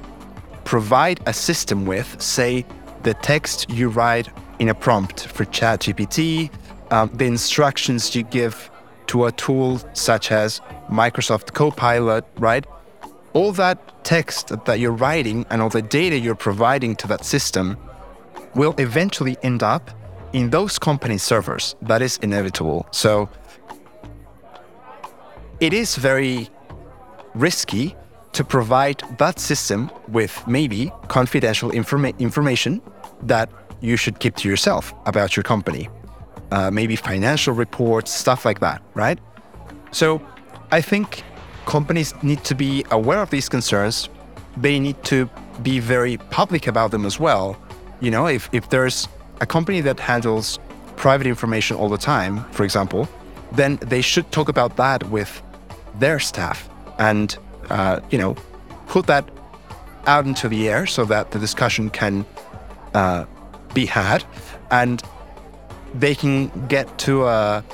provide 0.64 1.20
a 1.26 1.32
system 1.32 1.86
with, 1.86 2.20
say 2.20 2.64
the 3.02 3.14
text 3.14 3.70
you 3.70 3.88
write 3.88 4.28
in 4.58 4.68
a 4.68 4.74
prompt 4.74 5.26
for 5.26 5.44
ChatGPT, 5.44 6.50
um, 6.90 7.10
the 7.14 7.26
instructions 7.26 8.14
you 8.14 8.22
give 8.22 8.70
to 9.08 9.26
a 9.26 9.32
tool 9.32 9.80
such 9.92 10.32
as 10.32 10.60
Microsoft 10.90 11.52
Copilot, 11.52 12.24
right? 12.38 12.64
All 13.34 13.52
that 13.52 14.04
text 14.04 14.52
that 14.64 14.78
you're 14.80 14.92
writing 14.92 15.44
and 15.50 15.60
all 15.60 15.68
the 15.68 15.82
data 15.82 16.18
you're 16.18 16.34
providing 16.34 16.96
to 16.96 17.06
that 17.08 17.24
system 17.24 17.76
will 18.54 18.74
eventually 18.78 19.36
end 19.42 19.62
up 19.62 19.90
in 20.32 20.50
those 20.50 20.78
company 20.78 21.18
servers. 21.18 21.74
That 21.82 22.00
is 22.00 22.18
inevitable. 22.18 22.86
So 22.90 23.28
it 25.60 25.72
is 25.72 25.96
very 25.96 26.48
risky 27.34 27.96
to 28.32 28.44
provide 28.44 29.02
that 29.18 29.38
system 29.38 29.90
with 30.08 30.46
maybe 30.46 30.92
confidential 31.08 31.70
informa- 31.70 32.18
information 32.18 32.82
that 33.22 33.48
you 33.80 33.96
should 33.96 34.18
keep 34.18 34.36
to 34.36 34.48
yourself 34.48 34.92
about 35.06 35.36
your 35.36 35.44
company. 35.44 35.88
Uh, 36.50 36.70
maybe 36.70 36.96
financial 36.96 37.54
reports, 37.54 38.12
stuff 38.12 38.44
like 38.44 38.60
that, 38.60 38.82
right? 38.94 39.18
So 39.92 40.20
I 40.70 40.80
think 40.80 41.22
companies 41.66 42.14
need 42.22 42.44
to 42.44 42.54
be 42.54 42.84
aware 42.90 43.20
of 43.20 43.30
these 43.30 43.48
concerns. 43.48 44.08
They 44.56 44.78
need 44.78 45.02
to 45.04 45.28
be 45.62 45.80
very 45.80 46.16
public 46.30 46.66
about 46.66 46.90
them 46.90 47.04
as 47.04 47.18
well. 47.18 47.56
You 48.00 48.10
know, 48.10 48.26
if, 48.26 48.48
if 48.52 48.70
there's 48.70 49.08
a 49.40 49.46
company 49.46 49.80
that 49.80 49.98
handles 49.98 50.58
private 50.96 51.26
information 51.26 51.76
all 51.76 51.88
the 51.88 51.98
time, 51.98 52.44
for 52.50 52.64
example, 52.64 53.08
then 53.52 53.76
they 53.76 54.00
should 54.00 54.30
talk 54.32 54.48
about 54.48 54.76
that 54.76 55.02
with 55.10 55.42
their 55.98 56.18
staff 56.18 56.68
and 56.98 57.36
uh, 57.70 58.00
you 58.10 58.18
know, 58.18 58.34
put 58.86 59.06
that 59.06 59.28
out 60.06 60.26
into 60.26 60.48
the 60.48 60.68
air 60.68 60.86
so 60.86 61.04
that 61.04 61.30
the 61.30 61.38
discussion 61.38 61.90
can 61.90 62.26
uh, 62.94 63.24
be 63.72 63.86
had, 63.86 64.24
and 64.70 65.02
they 65.94 66.14
can 66.14 66.48
get 66.68 66.98
to 66.98 67.24
a 67.24 67.64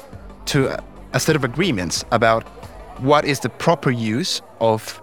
to 0.46 0.68
a, 0.68 0.84
a 1.12 1.20
set 1.20 1.36
of 1.36 1.44
agreements 1.44 2.04
about 2.12 2.44
what 3.00 3.24
is 3.24 3.40
the 3.40 3.48
proper 3.48 3.90
use 3.90 4.42
of 4.60 5.02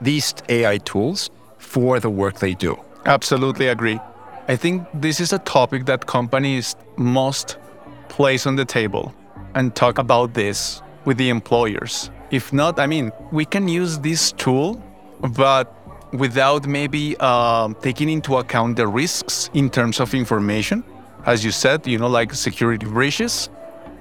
these 0.00 0.34
AI 0.48 0.78
tools 0.78 1.30
for 1.58 2.00
the 2.00 2.10
work 2.10 2.38
they 2.38 2.54
do. 2.54 2.78
Absolutely 3.04 3.68
agree. 3.68 3.98
I 4.48 4.56
think 4.56 4.86
this 4.94 5.20
is 5.20 5.32
a 5.32 5.38
topic 5.38 5.86
that 5.86 6.06
companies 6.06 6.74
must 6.96 7.58
place 8.08 8.46
on 8.46 8.56
the 8.56 8.64
table 8.64 9.14
and 9.54 9.74
talk 9.74 9.98
about 9.98 10.34
this 10.34 10.82
with 11.04 11.16
the 11.18 11.28
employers 11.28 12.10
if 12.30 12.52
not, 12.52 12.78
I 12.78 12.86
mean, 12.86 13.12
we 13.32 13.44
can 13.44 13.68
use 13.68 13.98
this 13.98 14.32
tool, 14.32 14.80
but 15.34 15.74
without 16.12 16.66
maybe 16.66 17.16
uh, 17.20 17.72
taking 17.82 18.08
into 18.08 18.36
account 18.36 18.76
the 18.76 18.86
risks 18.86 19.50
in 19.54 19.68
terms 19.70 20.00
of 20.00 20.14
information. 20.14 20.84
As 21.26 21.44
you 21.44 21.50
said, 21.50 21.86
you 21.86 21.98
know, 21.98 22.08
like 22.08 22.32
security 22.34 22.86
breaches 22.86 23.50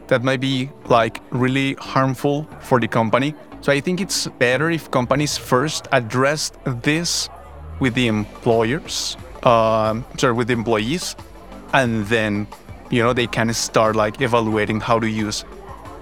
that 0.10 0.24
might 0.24 0.42
be 0.42 0.70
like 0.86 1.22
really 1.32 1.74
harmful 1.76 2.44
for 2.60 2.80
the 2.80 2.88
company. 2.88 3.34
So 3.62 3.72
I 3.72 3.80
think 3.80 4.02
it's 4.02 4.28
better 4.28 4.70
if 4.70 4.92
companies 4.92 5.38
first 5.38 5.88
address 5.92 6.52
this 6.66 7.30
with 7.80 7.94
the 7.94 8.08
employers, 8.08 9.16
uh, 9.44 10.02
sorry, 10.18 10.34
with 10.34 10.48
the 10.48 10.54
employees, 10.54 11.16
and 11.74 12.06
then 12.08 12.48
you 12.90 13.02
know 13.02 13.14
they 13.14 13.28
can 13.28 13.54
start 13.54 13.96
like 13.96 14.22
evaluating 14.22 14.80
how 14.82 15.00
to 15.00 15.10
use 15.10 15.46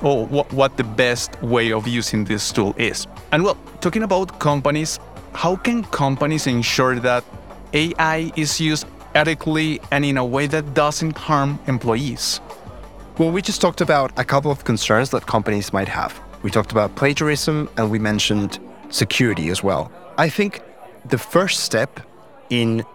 or 0.02 0.26
what, 0.28 0.52
what 0.54 0.78
the 0.78 0.84
best 0.84 1.42
way 1.42 1.72
of 1.72 1.88
using 1.88 2.24
this 2.26 2.52
tool 2.52 2.74
is. 2.78 3.08
And 3.32 3.44
well, 3.44 3.58
talking 3.82 4.04
about 4.04 4.40
companies, 4.40 5.00
how 5.34 5.56
can 5.56 5.84
companies 5.86 6.48
ensure 6.48 7.00
that 7.00 7.24
AI 7.74 8.32
is 8.36 8.62
used 8.62 8.86
ethically 9.16 9.82
and 9.92 10.06
in 10.06 10.18
a 10.18 10.26
way 10.26 10.48
that 10.48 10.74
doesn't 10.74 11.18
harm 11.18 11.60
employees? 11.68 12.40
Well, 13.18 13.32
we 13.32 13.42
just 13.42 13.62
talked 13.62 13.82
about 13.82 14.12
a 14.20 14.24
couple 14.24 14.52
of 14.52 14.64
concerns 14.64 15.10
that 15.10 15.26
companies 15.26 15.74
might 15.74 15.88
have. 15.88 16.22
We 16.44 16.52
talked 16.52 16.72
about 16.72 16.96
plagiarism 16.96 17.68
and 17.76 17.90
we 17.90 17.98
mentioned 17.98 18.60
security 18.92 19.50
as 19.50 19.64
well. 19.64 19.92
I 20.20 20.30
think 20.30 20.62
the 21.04 21.18
first 21.18 21.62
step 21.62 22.00
in 22.52 22.86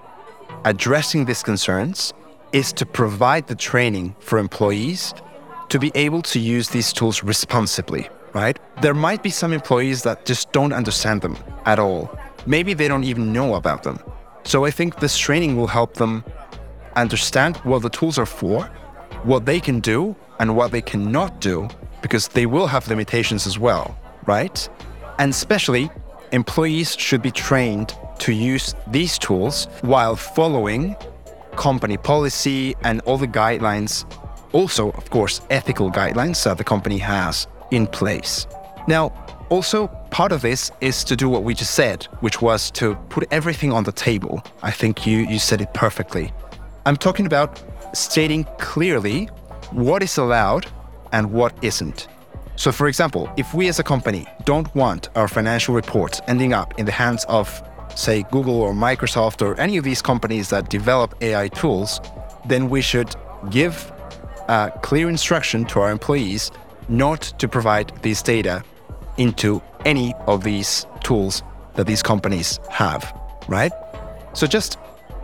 addressing 0.64 1.24
these 1.24 1.42
concerns 1.42 2.14
is 2.52 2.72
to 2.74 2.86
provide 2.86 3.48
the 3.48 3.56
training 3.56 4.14
for 4.20 4.38
employees 4.38 5.12
to 5.70 5.80
be 5.80 5.90
able 5.96 6.22
to 6.22 6.38
use 6.38 6.68
these 6.68 6.92
tools 6.92 7.24
responsibly, 7.24 8.08
right? 8.32 8.60
There 8.80 8.94
might 8.94 9.24
be 9.24 9.30
some 9.30 9.52
employees 9.52 10.04
that 10.04 10.24
just 10.24 10.52
don't 10.52 10.72
understand 10.72 11.22
them 11.22 11.36
at 11.64 11.80
all. 11.80 12.16
Maybe 12.46 12.74
they 12.74 12.86
don't 12.86 13.02
even 13.02 13.32
know 13.32 13.56
about 13.56 13.82
them. 13.82 13.98
So 14.44 14.64
I 14.64 14.70
think 14.70 15.00
this 15.00 15.18
training 15.18 15.56
will 15.56 15.66
help 15.66 15.94
them 15.94 16.22
understand 16.94 17.56
what 17.64 17.82
the 17.82 17.90
tools 17.90 18.18
are 18.18 18.26
for, 18.26 18.70
what 19.24 19.46
they 19.46 19.60
can 19.60 19.80
do, 19.80 20.16
and 20.38 20.56
what 20.56 20.72
they 20.72 20.82
cannot 20.82 21.40
do, 21.40 21.68
because 22.00 22.28
they 22.28 22.46
will 22.46 22.66
have 22.66 22.88
limitations 22.88 23.46
as 23.46 23.58
well, 23.58 23.96
right? 24.26 24.68
And 25.18 25.30
especially, 25.30 25.90
employees 26.32 26.96
should 26.96 27.22
be 27.22 27.30
trained 27.30 27.96
to 28.18 28.32
use 28.32 28.74
these 28.88 29.18
tools 29.18 29.66
while 29.82 30.16
following 30.16 30.96
company 31.56 31.96
policy 31.96 32.74
and 32.82 33.00
all 33.02 33.18
the 33.18 33.28
guidelines 33.28 34.04
also, 34.52 34.90
of 34.92 35.10
course, 35.10 35.40
ethical 35.50 35.90
guidelines 35.90 36.42
that 36.44 36.58
the 36.58 36.64
company 36.64 36.98
has 36.98 37.46
in 37.70 37.86
place. 37.86 38.46
Now, 38.86 39.12
also, 39.48 39.88
part 40.10 40.32
of 40.32 40.42
this 40.42 40.70
is 40.80 41.04
to 41.04 41.16
do 41.16 41.28
what 41.28 41.42
we 41.44 41.54
just 41.54 41.74
said, 41.74 42.04
which 42.20 42.40
was 42.40 42.70
to 42.72 42.94
put 43.10 43.26
everything 43.30 43.72
on 43.72 43.84
the 43.84 43.92
table. 43.92 44.42
I 44.62 44.70
think 44.70 45.06
you, 45.06 45.18
you 45.18 45.38
said 45.38 45.60
it 45.60 45.72
perfectly. 45.74 46.32
I'm 46.84 46.96
talking 46.96 47.26
about 47.26 47.62
stating 47.92 48.44
clearly 48.58 49.26
what 49.70 50.02
is 50.02 50.18
allowed 50.18 50.66
and 51.12 51.30
what 51.32 51.52
isn't. 51.62 52.08
So, 52.56 52.70
for 52.70 52.88
example, 52.88 53.30
if 53.36 53.54
we 53.54 53.68
as 53.68 53.78
a 53.78 53.82
company 53.82 54.26
don't 54.44 54.72
want 54.74 55.08
our 55.16 55.28
financial 55.28 55.74
reports 55.74 56.20
ending 56.28 56.52
up 56.52 56.78
in 56.78 56.86
the 56.86 56.92
hands 56.92 57.24
of, 57.28 57.62
say, 57.94 58.24
Google 58.30 58.60
or 58.60 58.72
Microsoft 58.72 59.42
or 59.42 59.58
any 59.58 59.76
of 59.76 59.84
these 59.84 60.02
companies 60.02 60.50
that 60.50 60.68
develop 60.68 61.14
AI 61.22 61.48
tools, 61.48 62.00
then 62.46 62.68
we 62.68 62.82
should 62.82 63.14
give 63.50 63.90
a 64.48 64.72
clear 64.82 65.08
instruction 65.08 65.64
to 65.66 65.80
our 65.80 65.90
employees 65.90 66.50
not 66.88 67.22
to 67.38 67.48
provide 67.48 67.92
this 68.02 68.22
data 68.22 68.62
into 69.16 69.62
any 69.84 70.14
of 70.26 70.44
these 70.44 70.86
tools 71.02 71.42
that 71.74 71.86
these 71.86 72.02
companies 72.02 72.60
have, 72.70 73.18
right? 73.48 73.72
So 74.34 74.46
just 74.46 74.78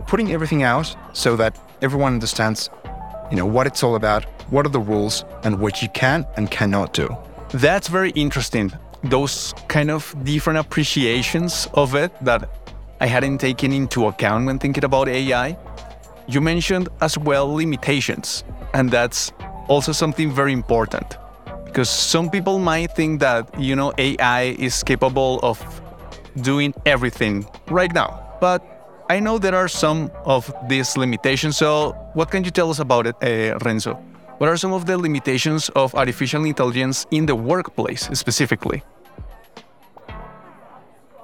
putting 0.07 0.31
everything 0.31 0.63
out 0.63 0.95
so 1.13 1.35
that 1.35 1.57
everyone 1.81 2.13
understands, 2.13 2.69
you 3.29 3.37
know, 3.37 3.45
what 3.45 3.67
it's 3.67 3.83
all 3.83 3.95
about, 3.95 4.25
what 4.51 4.65
are 4.65 4.69
the 4.69 4.79
rules, 4.79 5.25
and 5.43 5.59
what 5.59 5.81
you 5.81 5.89
can 5.89 6.25
and 6.37 6.49
cannot 6.51 6.93
do. 6.93 7.15
That's 7.51 7.87
very 7.87 8.11
interesting. 8.11 8.71
Those 9.03 9.53
kind 9.67 9.89
of 9.89 10.13
different 10.23 10.59
appreciations 10.59 11.67
of 11.73 11.95
it 11.95 12.11
that 12.23 12.49
I 12.99 13.07
hadn't 13.07 13.37
taken 13.37 13.71
into 13.71 14.07
account 14.07 14.45
when 14.45 14.59
thinking 14.59 14.83
about 14.83 15.07
AI. 15.07 15.57
You 16.27 16.41
mentioned 16.41 16.89
as 17.01 17.17
well 17.17 17.51
limitations, 17.53 18.43
and 18.73 18.91
that's 18.91 19.31
also 19.67 19.91
something 19.91 20.31
very 20.31 20.53
important. 20.53 21.17
Because 21.65 21.89
some 21.89 22.29
people 22.29 22.59
might 22.59 22.91
think 22.95 23.19
that, 23.21 23.47
you 23.59 23.75
know, 23.75 23.93
AI 23.97 24.55
is 24.59 24.83
capable 24.83 25.39
of 25.43 25.59
doing 26.41 26.73
everything 26.85 27.47
right 27.69 27.93
now. 27.93 28.37
But 28.41 28.63
I 29.11 29.19
know 29.19 29.39
there 29.39 29.55
are 29.55 29.67
some 29.67 30.11
of 30.23 30.53
these 30.67 30.95
limitations. 30.95 31.57
So, 31.57 31.93
what 32.13 32.29
can 32.29 32.43
you 32.43 32.51
tell 32.51 32.69
us 32.69 32.77
about 32.77 33.07
it, 33.07 33.15
uh, 33.23 33.57
Renzo? 33.65 33.95
What 34.37 34.49
are 34.49 34.55
some 34.57 34.71
of 34.71 34.85
the 34.85 34.99
limitations 34.99 35.69
of 35.69 35.95
artificial 35.95 36.45
intelligence 36.45 37.07
in 37.09 37.25
the 37.25 37.35
workplace 37.35 38.07
specifically? 38.13 38.83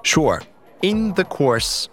Sure. 0.02 0.42
In 0.82 1.14
the 1.14 1.24
course, 1.24 1.88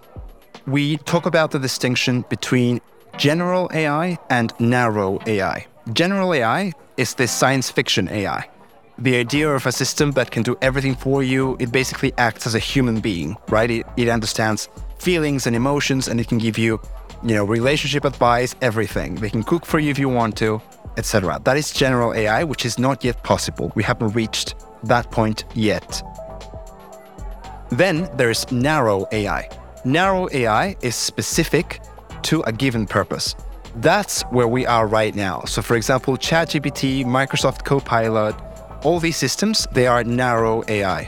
we 0.65 0.97
talk 0.97 1.27
about 1.27 1.51
the 1.51 1.59
distinction 1.59 2.25
between 2.27 2.81
general 3.17 3.69
AI 3.71 4.17
and 4.31 4.51
narrow 4.59 5.19
AI. 5.27 5.67
General 5.93 6.33
AI 6.33 6.71
is 6.97 7.13
the 7.13 7.27
science 7.27 7.69
fiction 7.69 8.09
AI. 8.09 8.50
The 8.97 9.15
idea 9.17 9.50
of 9.50 9.65
a 9.67 9.71
system 9.71 10.12
that 10.12 10.31
can 10.31 10.41
do 10.41 10.55
everything 10.62 10.95
for 10.95 11.21
you, 11.21 11.55
it 11.59 11.71
basically 11.71 12.13
acts 12.17 12.47
as 12.47 12.55
a 12.55 12.59
human 12.59 13.00
being, 13.00 13.38
right? 13.50 13.69
It, 13.69 13.85
it 13.95 14.09
understands 14.09 14.69
feelings 15.03 15.48
and 15.48 15.55
emotions 15.55 16.07
and 16.07 16.19
it 16.19 16.29
can 16.29 16.38
give 16.38 16.57
you, 16.57 16.79
you 17.24 17.36
know, 17.36 17.43
relationship 17.43 18.05
advice, 18.05 18.55
everything. 18.62 19.15
They 19.15 19.29
can 19.29 19.43
cook 19.43 19.65
for 19.65 19.77
you 19.77 19.91
if 19.91 20.00
you 20.00 20.07
want 20.07 20.38
to, 20.38 20.62
etc. 20.95 21.41
That 21.43 21.57
is 21.57 21.72
general 21.72 22.13
AI, 22.13 22.45
which 22.45 22.65
is 22.65 22.79
not 22.79 23.03
yet 23.03 23.22
possible. 23.22 23.74
We 23.75 23.83
haven't 23.83 24.15
reached 24.15 24.55
that 24.83 25.12
point 25.12 25.43
yet. 25.53 26.01
Then 27.69 28.10
there 28.15 28.29
is 28.29 28.50
narrow 28.51 29.05
AI. 29.12 29.50
Narrow 29.83 30.29
AI 30.31 30.77
is 30.81 30.95
specific 30.95 31.81
to 32.24 32.41
a 32.43 32.53
given 32.53 32.88
purpose. 32.88 33.36
That's 33.75 34.22
where 34.31 34.48
we 34.48 34.65
are 34.65 34.88
right 34.88 35.13
now. 35.13 35.41
So, 35.45 35.62
for 35.62 35.75
example, 35.75 36.15
ChatGPT, 36.15 37.03
Microsoft 37.03 37.65
Copilot, 37.65 38.36
all 38.83 39.00
these 39.00 39.17
systems, 39.17 39.67
they 39.74 39.88
are 39.88 40.03
narrow 40.03 40.63
AI, 40.69 41.05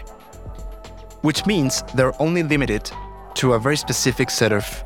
which 1.21 1.45
means 1.45 1.83
they're 1.93 2.19
only 2.21 2.43
limited 2.43 2.91
to 3.35 3.53
a 3.53 3.59
very 3.59 3.77
specific 3.77 4.29
set 4.29 4.51
of 4.51 4.83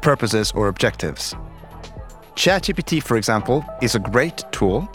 purposes 0.00 0.52
or 0.52 0.68
objectives. 0.68 1.34
ChatGPT, 2.34 3.02
for 3.02 3.16
example, 3.16 3.64
is 3.82 3.94
a 3.94 3.98
great 3.98 4.44
tool, 4.50 4.88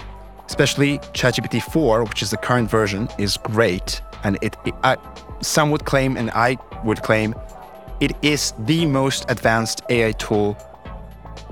especially 0.47 0.97
ChatGPT 1.13 1.61
4, 1.61 2.03
which 2.05 2.21
is 2.21 2.31
the 2.31 2.37
current 2.37 2.69
version, 2.69 3.07
is 3.17 3.37
great. 3.37 4.01
And 4.23 4.37
it, 4.41 4.55
it 4.65 4.73
I, 4.83 4.97
some 5.41 5.69
would 5.71 5.85
claim, 5.85 6.17
and 6.17 6.31
I 6.31 6.57
would 6.83 7.03
claim, 7.03 7.35
it 7.99 8.13
is 8.21 8.53
the 8.59 8.85
most 8.85 9.25
advanced 9.29 9.81
AI 9.89 10.13
tool 10.13 10.57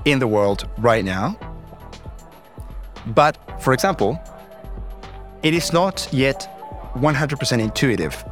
in 0.04 0.18
the 0.18 0.26
world 0.26 0.68
right 0.78 1.04
now. 1.04 1.38
But, 3.06 3.38
for 3.62 3.72
example, 3.72 4.20
it 5.42 5.54
is 5.54 5.72
not 5.72 6.08
yet 6.10 6.48
100% 6.94 7.60
intuitive. 7.60 8.24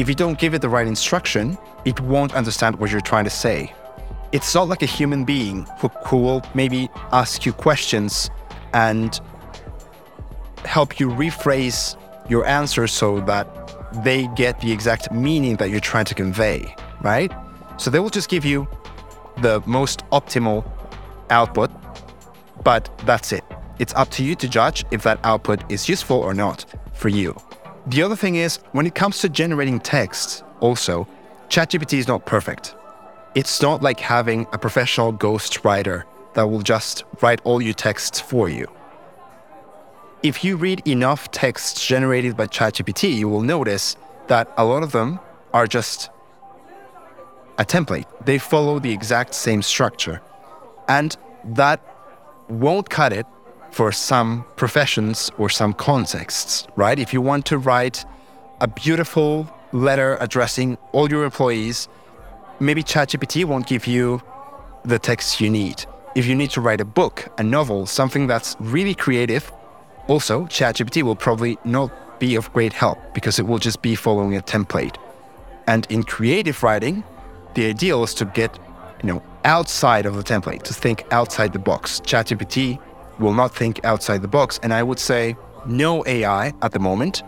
If 0.00 0.08
you 0.08 0.14
don't 0.14 0.38
give 0.38 0.54
it 0.54 0.62
the 0.62 0.68
right 0.70 0.86
instruction, 0.86 1.58
it 1.84 2.00
won't 2.00 2.34
understand 2.34 2.76
what 2.76 2.90
you're 2.90 3.02
trying 3.02 3.24
to 3.24 3.30
say. 3.44 3.74
It's 4.32 4.54
not 4.54 4.66
like 4.66 4.80
a 4.80 4.86
human 4.86 5.26
being 5.26 5.66
who, 6.06 6.16
will 6.16 6.42
maybe 6.54 6.88
ask 7.12 7.44
you 7.44 7.52
questions 7.52 8.30
and 8.72 9.20
help 10.64 10.98
you 11.00 11.10
rephrase 11.10 11.98
your 12.30 12.46
answer 12.46 12.86
so 12.86 13.20
that 13.26 13.46
they 14.02 14.26
get 14.28 14.58
the 14.62 14.72
exact 14.72 15.12
meaning 15.12 15.56
that 15.56 15.68
you're 15.68 15.80
trying 15.80 16.06
to 16.06 16.14
convey, 16.14 16.74
right? 17.02 17.30
So 17.76 17.90
they 17.90 18.00
will 18.00 18.08
just 18.08 18.30
give 18.30 18.46
you 18.46 18.66
the 19.42 19.62
most 19.66 20.08
optimal 20.12 20.66
output, 21.28 21.70
but 22.64 22.88
that's 23.04 23.32
it. 23.32 23.44
It's 23.78 23.92
up 23.92 24.08
to 24.12 24.24
you 24.24 24.34
to 24.36 24.48
judge 24.48 24.82
if 24.90 25.02
that 25.02 25.20
output 25.24 25.70
is 25.70 25.90
useful 25.90 26.16
or 26.16 26.32
not 26.32 26.64
for 26.94 27.10
you. 27.10 27.36
The 27.90 28.04
other 28.04 28.14
thing 28.14 28.36
is, 28.36 28.58
when 28.70 28.86
it 28.86 28.94
comes 28.94 29.18
to 29.18 29.28
generating 29.28 29.80
text, 29.80 30.44
also, 30.60 31.08
ChatGPT 31.48 31.98
is 31.98 32.06
not 32.06 32.24
perfect. 32.24 32.76
It's 33.34 33.60
not 33.60 33.82
like 33.82 33.98
having 33.98 34.46
a 34.52 34.58
professional 34.58 35.10
ghost 35.10 35.64
writer 35.64 36.06
that 36.34 36.48
will 36.48 36.62
just 36.62 37.02
write 37.20 37.40
all 37.42 37.60
your 37.60 37.74
texts 37.74 38.20
for 38.20 38.48
you. 38.48 38.70
If 40.22 40.44
you 40.44 40.56
read 40.56 40.86
enough 40.86 41.32
texts 41.32 41.84
generated 41.84 42.36
by 42.36 42.46
ChatGPT, 42.46 43.12
you 43.12 43.28
will 43.28 43.42
notice 43.42 43.96
that 44.28 44.52
a 44.56 44.64
lot 44.64 44.84
of 44.84 44.92
them 44.92 45.18
are 45.52 45.66
just 45.66 46.10
a 47.58 47.64
template. 47.64 48.06
They 48.24 48.38
follow 48.38 48.78
the 48.78 48.92
exact 48.92 49.34
same 49.34 49.62
structure. 49.62 50.22
And 50.86 51.16
that 51.44 51.80
won't 52.48 52.88
cut 52.88 53.12
it 53.12 53.26
for 53.70 53.92
some 53.92 54.44
professions 54.56 55.30
or 55.38 55.48
some 55.48 55.72
contexts, 55.72 56.66
right? 56.76 56.98
If 56.98 57.12
you 57.12 57.20
want 57.20 57.46
to 57.46 57.58
write 57.58 58.04
a 58.60 58.68
beautiful 58.68 59.48
letter 59.72 60.16
addressing 60.20 60.76
all 60.92 61.08
your 61.10 61.24
employees, 61.24 61.88
maybe 62.58 62.82
ChatGPT 62.82 63.44
won't 63.44 63.66
give 63.66 63.86
you 63.86 64.22
the 64.84 64.98
text 64.98 65.40
you 65.40 65.50
need. 65.50 65.84
If 66.14 66.26
you 66.26 66.34
need 66.34 66.50
to 66.50 66.60
write 66.60 66.80
a 66.80 66.84
book, 66.84 67.28
a 67.38 67.42
novel, 67.42 67.86
something 67.86 68.26
that's 68.26 68.56
really 68.58 68.94
creative, 68.94 69.52
also 70.08 70.46
ChatGPT 70.46 71.02
will 71.02 71.16
probably 71.16 71.58
not 71.64 72.18
be 72.18 72.34
of 72.34 72.52
great 72.52 72.72
help 72.72 72.98
because 73.14 73.38
it 73.38 73.46
will 73.46 73.58
just 73.58 73.80
be 73.80 73.94
following 73.94 74.36
a 74.36 74.40
template. 74.40 74.96
And 75.66 75.86
in 75.90 76.02
creative 76.02 76.62
writing, 76.62 77.04
the 77.54 77.66
ideal 77.66 78.02
is 78.02 78.14
to 78.14 78.24
get, 78.24 78.58
you 79.02 79.12
know, 79.12 79.22
outside 79.44 80.04
of 80.04 80.16
the 80.16 80.22
template, 80.22 80.62
to 80.64 80.74
think 80.74 81.06
outside 81.12 81.52
the 81.52 81.58
box. 81.58 82.00
ChatGPT 82.00 82.78
will 83.20 83.34
not 83.34 83.54
think 83.54 83.84
outside 83.84 84.22
the 84.22 84.28
box. 84.28 84.58
And 84.62 84.72
I 84.72 84.82
would 84.82 84.98
say 84.98 85.36
no 85.66 86.04
AI 86.06 86.52
at 86.62 86.72
the 86.72 86.78
moment 86.78 87.22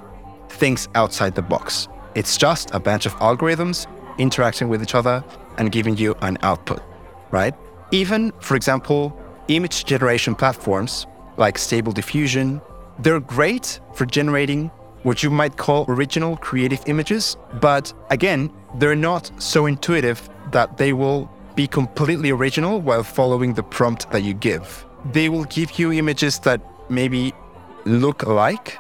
thinks 0.49 0.89
outside 0.95 1.35
the 1.35 1.43
box. 1.43 1.89
It's 2.15 2.37
just 2.37 2.71
a 2.75 2.81
bunch 2.81 3.07
of 3.07 3.15
algorithms 3.17 3.87
interacting 4.19 4.69
with 4.69 4.83
each 4.83 4.95
other 4.95 5.25
and 5.59 5.71
giving 5.71 5.97
you 5.97 6.15
an 6.23 6.39
output, 6.43 6.83
right? 7.31 7.55
Even, 7.91 8.33
for 8.41 8.57
example, 8.57 9.17
image 9.49 9.85
generation 9.85 10.35
platforms 10.35 11.07
like 11.37 11.59
Stable 11.59 11.93
Diffusion, 11.93 12.61
they're 12.99 13.21
great 13.21 13.81
for 13.95 14.07
generating 14.07 14.71
what 15.03 15.23
you 15.23 15.31
might 15.31 15.57
call 15.57 15.85
original 15.89 16.37
creative 16.37 16.83
images, 16.87 17.37
but 17.61 17.93
again, 18.11 18.53
they're 18.77 18.95
not 18.95 19.31
so 19.43 19.67
intuitive 19.67 20.29
that 20.53 20.77
they 20.77 20.93
will 20.93 21.31
be 21.55 21.67
completely 21.67 22.31
original 22.31 22.81
while 22.81 23.03
following 23.03 23.55
the 23.55 23.63
prompt 23.63 24.11
that 24.11 24.23
you 24.23 24.33
give. 24.35 24.87
They 25.05 25.29
will 25.29 25.45
give 25.45 25.79
you 25.79 25.93
images 25.93 26.39
that 26.41 26.61
maybe 26.89 27.33
look 27.85 28.23
alike, 28.23 28.79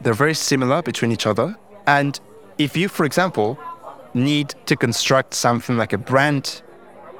they're 0.00 0.14
very 0.14 0.34
similar 0.34 0.82
between 0.82 1.12
each 1.12 1.26
other. 1.26 1.56
And 1.86 2.18
if 2.58 2.76
you, 2.76 2.88
for 2.88 3.04
example, 3.04 3.58
need 4.14 4.54
to 4.66 4.76
construct 4.76 5.34
something 5.34 5.76
like 5.76 5.92
a 5.92 5.98
brand 5.98 6.62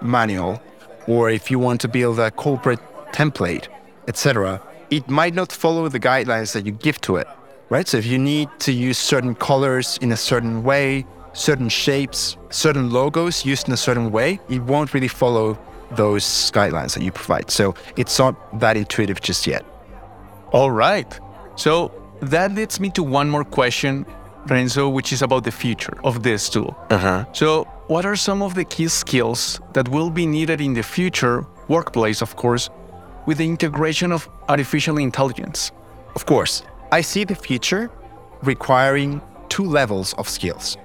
manual, 0.01 0.63
or 1.07 1.31
if 1.31 1.51
you 1.51 1.59
want 1.59 1.81
to 1.83 1.89
build 1.89 2.19
a 2.19 2.31
corporate 2.31 2.81
template, 3.13 3.69
etc., 4.09 4.63
it 4.91 5.09
might 5.09 5.35
not 5.35 5.53
follow 5.53 5.89
the 5.89 6.01
guidelines 6.01 6.53
that 6.53 6.67
you 6.67 6.73
give 6.73 7.01
to 7.03 7.17
it, 7.17 7.29
right? 7.69 7.87
So 7.87 7.99
if 7.99 8.07
you 8.07 8.19
need 8.19 8.49
to 8.61 8.73
use 8.73 8.99
certain 8.99 9.35
colors 9.35 9.99
in 10.01 10.13
a 10.13 10.17
certain 10.17 10.63
way, 10.63 11.05
certain 11.33 11.69
shapes, 11.69 12.37
certain 12.49 12.91
logos 12.91 13.45
used 13.45 13.69
in 13.69 13.75
a 13.75 13.77
certain 13.77 14.11
way, 14.11 14.41
it 14.49 14.61
won't 14.63 14.95
really 14.95 15.09
follow 15.09 15.59
those 15.91 16.25
guidelines 16.53 16.95
that 16.95 17.03
you 17.03 17.13
provide. 17.13 17.51
So 17.51 17.75
it's 17.97 18.19
not 18.19 18.61
that 18.61 18.77
intuitive 18.77 19.21
just 19.21 19.47
yet. 19.47 19.65
All 20.53 20.71
right. 20.71 21.19
So 21.57 21.93
that 22.21 22.53
leads 22.53 22.81
me 22.81 22.91
to 22.91 23.03
one 23.03 23.29
more 23.29 23.45
question, 23.45 24.07
Renzo, 24.47 24.89
which 24.89 25.13
is 25.13 25.23
about 25.23 25.45
the 25.45 25.51
future 25.51 25.99
of 26.05 26.23
this 26.23 26.49
tool. 26.49 26.77
Uh-huh. 26.91 27.25
So, 27.33 27.65
what 27.89 28.05
are 28.07 28.17
some 28.17 28.43
of 28.43 28.55
the 28.55 28.65
key 28.65 28.89
skills 28.89 29.61
that 29.73 29.89
will 29.89 30.11
be 30.11 30.27
needed 30.27 30.61
in 30.61 30.75
the 30.75 30.83
future 30.83 31.47
workplace, 31.69 32.23
of 32.23 32.37
course, 32.37 32.71
with 33.27 33.39
the 33.39 33.47
integration 33.47 34.13
of 34.13 34.29
artificial 34.49 34.99
intelligence? 34.99 35.73
Of 36.15 36.27
course, 36.27 36.63
I 36.93 37.01
see 37.01 37.25
the 37.25 37.35
future 37.35 37.91
requiring 38.43 39.21
two 39.49 39.65
levels 39.65 40.15
of 40.15 40.29
skills, 40.29 40.77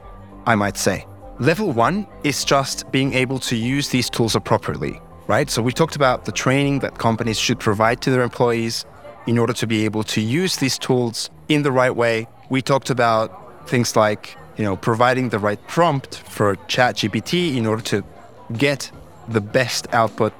I 0.45 0.55
might 0.55 0.77
say. 0.77 1.05
Level 1.39 1.73
one 1.73 2.07
is 2.23 2.45
just 2.45 2.89
being 2.93 3.13
able 3.13 3.39
to 3.39 3.57
use 3.57 3.89
these 3.89 4.09
tools 4.09 4.35
appropriately, 4.35 5.01
right? 5.27 5.49
So 5.49 5.61
we 5.61 5.73
talked 5.73 5.97
about 5.97 6.23
the 6.23 6.31
training 6.31 6.79
that 6.79 6.97
companies 6.97 7.37
should 7.37 7.59
provide 7.59 7.99
to 8.03 8.09
their 8.09 8.21
employees 8.21 8.85
in 9.27 9.37
order 9.37 9.51
to 9.51 9.67
be 9.67 9.83
able 9.83 10.03
to 10.03 10.21
use 10.21 10.55
these 10.55 10.77
tools 10.77 11.29
in 11.49 11.63
the 11.63 11.73
right 11.73 11.93
way. 11.93 12.29
We 12.49 12.61
talked 12.61 12.89
about 12.89 13.67
things 13.67 13.97
like, 13.97 14.37
you 14.55 14.63
know, 14.63 14.77
providing 14.77 15.27
the 15.27 15.39
right 15.39 15.59
prompt 15.67 16.15
for 16.19 16.55
ChatGPT 16.67 17.57
in 17.57 17.65
order 17.65 17.83
to 17.83 18.05
get 18.53 18.89
the 19.27 19.41
best 19.41 19.93
output. 19.93 20.31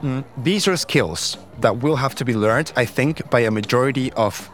Mm, 0.00 0.24
these 0.38 0.66
are 0.66 0.78
skills 0.78 1.36
that 1.60 1.82
will 1.82 1.96
have 1.96 2.14
to 2.14 2.24
be 2.24 2.34
learned, 2.34 2.72
I 2.74 2.86
think, 2.86 3.28
by 3.28 3.40
a 3.40 3.50
majority 3.50 4.10
of 4.14 4.48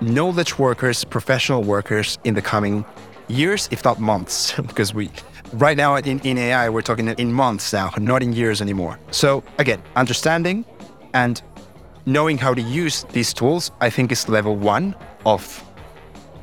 knowledge 0.00 0.56
workers, 0.56 1.02
professional 1.02 1.64
workers 1.64 2.16
in 2.22 2.34
the 2.34 2.42
coming 2.42 2.84
years, 3.28 3.68
if 3.70 3.84
not 3.84 4.00
months, 4.00 4.52
because 4.68 4.94
we 4.94 5.10
right 5.52 5.76
now 5.76 5.96
in, 5.96 6.18
in 6.20 6.38
AI 6.38 6.68
we're 6.68 6.82
talking 6.82 7.08
in 7.08 7.32
months 7.32 7.72
now, 7.72 7.90
not 7.98 8.22
in 8.22 8.32
years 8.32 8.60
anymore. 8.60 8.98
So 9.10 9.42
again, 9.58 9.82
understanding 9.94 10.64
and 11.14 11.40
knowing 12.04 12.38
how 12.38 12.54
to 12.54 12.62
use 12.62 13.04
these 13.12 13.32
tools, 13.34 13.70
I 13.80 13.90
think, 13.90 14.12
is 14.12 14.28
level 14.28 14.56
one 14.56 14.94
of 15.24 15.62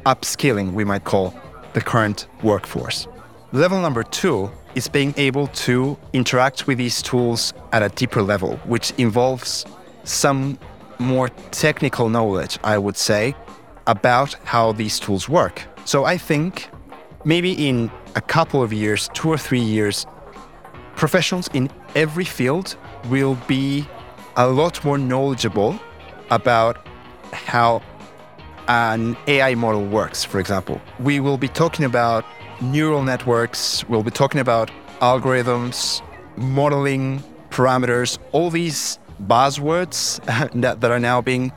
upskilling, 0.06 0.74
we 0.74 0.84
might 0.84 1.06
call 1.06 1.34
the 1.74 1.82
current 1.82 2.28
workforce. 2.44 3.08
Level 3.52 3.80
number 3.82 4.04
two 4.04 4.52
is 4.76 4.88
being 4.88 5.14
able 5.18 5.48
to 5.48 5.98
interact 6.14 6.68
with 6.68 6.78
these 6.78 7.02
tools 7.02 7.54
at 7.72 7.84
a 7.84 7.90
deeper 7.90 8.22
level, 8.22 8.58
which 8.66 8.92
involves 8.98 9.66
some 10.04 10.58
more 11.00 11.30
technical 11.52 12.10
knowledge, 12.10 12.58
I 12.64 12.78
would 12.78 12.98
say, 12.98 13.36
about 13.88 14.34
how 14.44 14.72
these 14.72 15.00
tools 15.00 15.30
work. 15.30 15.64
So 15.86 16.06
I 16.06 16.18
think 16.18 16.70
maybe 17.26 17.68
in 17.68 17.92
a 18.16 18.22
couple 18.22 18.62
of 18.62 18.74
years, 18.74 19.10
two 19.14 19.30
or 19.30 19.38
three 19.38 19.60
years, 19.62 20.06
professionals 20.96 21.50
in 21.54 21.70
every 21.96 22.26
field 22.26 22.76
will 23.10 23.36
be 23.48 23.88
a 24.36 24.48
lot 24.48 24.84
more 24.84 24.98
knowledgeable 24.98 25.80
about 26.30 26.86
how 27.32 27.82
an 28.68 29.18
AI 29.28 29.56
model 29.56 29.86
works, 29.86 30.24
for 30.24 30.40
example. 30.40 30.82
We 31.00 31.20
will 31.20 31.38
be 31.38 31.48
talking 31.48 31.86
about 31.86 32.26
neural 32.62 33.04
networks, 33.04 33.88
we'll 33.90 34.04
be 34.04 34.12
talking 34.12 34.40
about 34.40 34.72
algorithms, 35.02 36.02
modeling, 36.38 37.24
parameters, 37.50 38.18
all 38.32 38.50
these 38.50 39.00
buzzwords 39.28 40.24
that, 40.62 40.82
that 40.82 40.92
are 40.92 41.00
now 41.00 41.22
being 41.22 41.52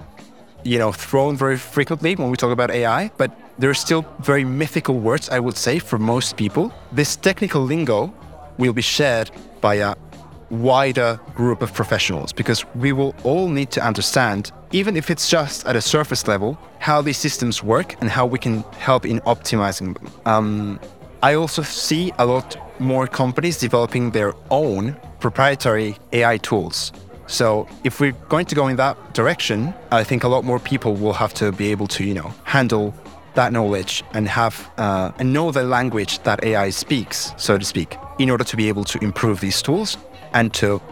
you 0.65 0.79
know 0.79 0.91
thrown 0.91 1.37
very 1.37 1.57
frequently 1.57 2.17
when 2.17 2.31
we 2.31 2.37
talk 2.37 2.51
about 2.51 2.71
AI, 2.71 3.11
but 3.17 3.31
they're 3.59 3.75
still 3.75 4.05
very 4.21 4.45
mythical 4.45 4.99
words, 4.99 5.29
I 5.29 5.41
would 5.41 5.57
say, 5.57 5.79
for 5.79 5.99
most 5.99 6.37
people. 6.37 6.73
This 6.93 7.17
technical 7.17 7.63
lingo 7.63 8.13
will 8.59 8.73
be 8.73 8.83
shared 8.83 9.31
by 9.61 9.77
a 9.77 9.95
wider 10.51 11.19
group 11.35 11.63
of 11.63 11.73
professionals 11.75 12.33
because 12.33 12.65
we 12.75 12.93
will 12.93 13.15
all 13.25 13.49
need 13.49 13.71
to 13.73 13.85
understand, 13.85 14.53
even 14.73 14.97
if 14.97 15.11
it's 15.11 15.29
just 15.29 15.67
at 15.67 15.77
a 15.77 15.81
surface 15.81 16.29
level, 16.29 16.59
how 16.79 17.03
these 17.03 17.19
systems 17.19 17.63
work 17.63 17.97
and 18.01 18.11
how 18.11 18.27
we 18.27 18.39
can 18.39 18.63
help 18.79 19.05
in 19.07 19.21
optimizing 19.21 19.95
them. 19.95 20.13
Um, 20.25 20.81
I 21.23 21.35
also 21.35 21.63
see 21.63 22.13
a 22.19 22.27
lot 22.27 22.57
more 22.79 23.07
companies 23.07 23.59
developing 23.59 24.11
their 24.11 24.35
own 24.51 24.97
proprietary 25.19 25.97
AI 26.13 26.37
tools. 26.39 26.93
So 27.27 27.67
if 27.83 27.99
we're 27.99 28.13
going 28.29 28.47
to 28.47 28.55
go 28.55 28.69
in 28.69 28.77
that 28.77 29.15
direction, 29.15 29.75
I 29.91 30.05
think 30.05 30.23
a 30.23 30.29
lot 30.29 30.45
more 30.45 30.61
people 30.61 30.95
will 30.95 31.15
have 31.15 31.35
to 31.35 31.51
be 31.51 31.71
able 31.73 31.89
to, 31.89 32.05
you 32.05 32.15
know, 32.15 32.33
handle 32.45 32.95
that 33.37 33.53
knowledge 33.53 34.03
and 34.13 34.29
have 34.29 34.71
uh, 34.77 35.13
and 35.19 35.33
know 35.33 35.53
the 35.53 35.63
language 35.63 36.19
that 36.25 36.43
AI 36.45 36.71
speaks, 36.71 37.33
so 37.37 37.57
to 37.57 37.65
speak, 37.65 37.97
in 38.19 38.29
order 38.29 38.45
to 38.45 38.57
be 38.57 38.69
able 38.69 38.85
to 38.85 38.99
improve 39.03 39.41
these 39.41 39.63
tools 39.63 39.97
and 40.33 40.53
to 40.55 40.83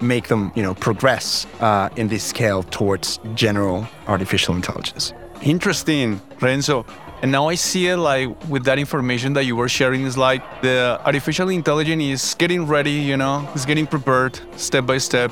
make 0.00 0.28
them, 0.28 0.50
you 0.54 0.62
know, 0.62 0.74
progress 0.74 1.46
uh, 1.60 1.90
in 1.96 2.08
this 2.08 2.24
scale 2.24 2.62
towards 2.62 3.20
general 3.34 3.86
artificial 4.06 4.54
intelligence. 4.54 5.12
Interesting, 5.42 6.20
Renzo. 6.40 6.86
And 7.22 7.30
now 7.30 7.48
I 7.48 7.54
see 7.54 7.88
it 7.88 7.98
like 7.98 8.28
with 8.48 8.64
that 8.64 8.78
information 8.78 9.34
that 9.34 9.44
you 9.44 9.54
were 9.54 9.68
sharing 9.68 10.04
is 10.04 10.16
like 10.16 10.42
the 10.62 10.98
artificial 11.04 11.50
intelligence 11.50 12.02
is 12.02 12.34
getting 12.34 12.66
ready, 12.66 12.92
you 12.92 13.16
know, 13.16 13.46
it's 13.54 13.66
getting 13.66 13.86
prepared 13.86 14.40
step 14.56 14.86
by 14.86 14.96
step, 14.96 15.30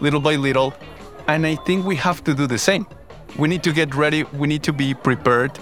little 0.00 0.20
by 0.20 0.34
little. 0.34 0.74
And 1.28 1.46
I 1.46 1.54
think 1.54 1.86
we 1.86 1.94
have 1.96 2.24
to 2.24 2.34
do 2.34 2.48
the 2.48 2.58
same. 2.58 2.86
We 3.38 3.46
need 3.46 3.62
to 3.62 3.72
get 3.72 3.94
ready, 3.94 4.24
we 4.24 4.48
need 4.48 4.64
to 4.64 4.72
be 4.72 4.94
prepared, 4.94 5.56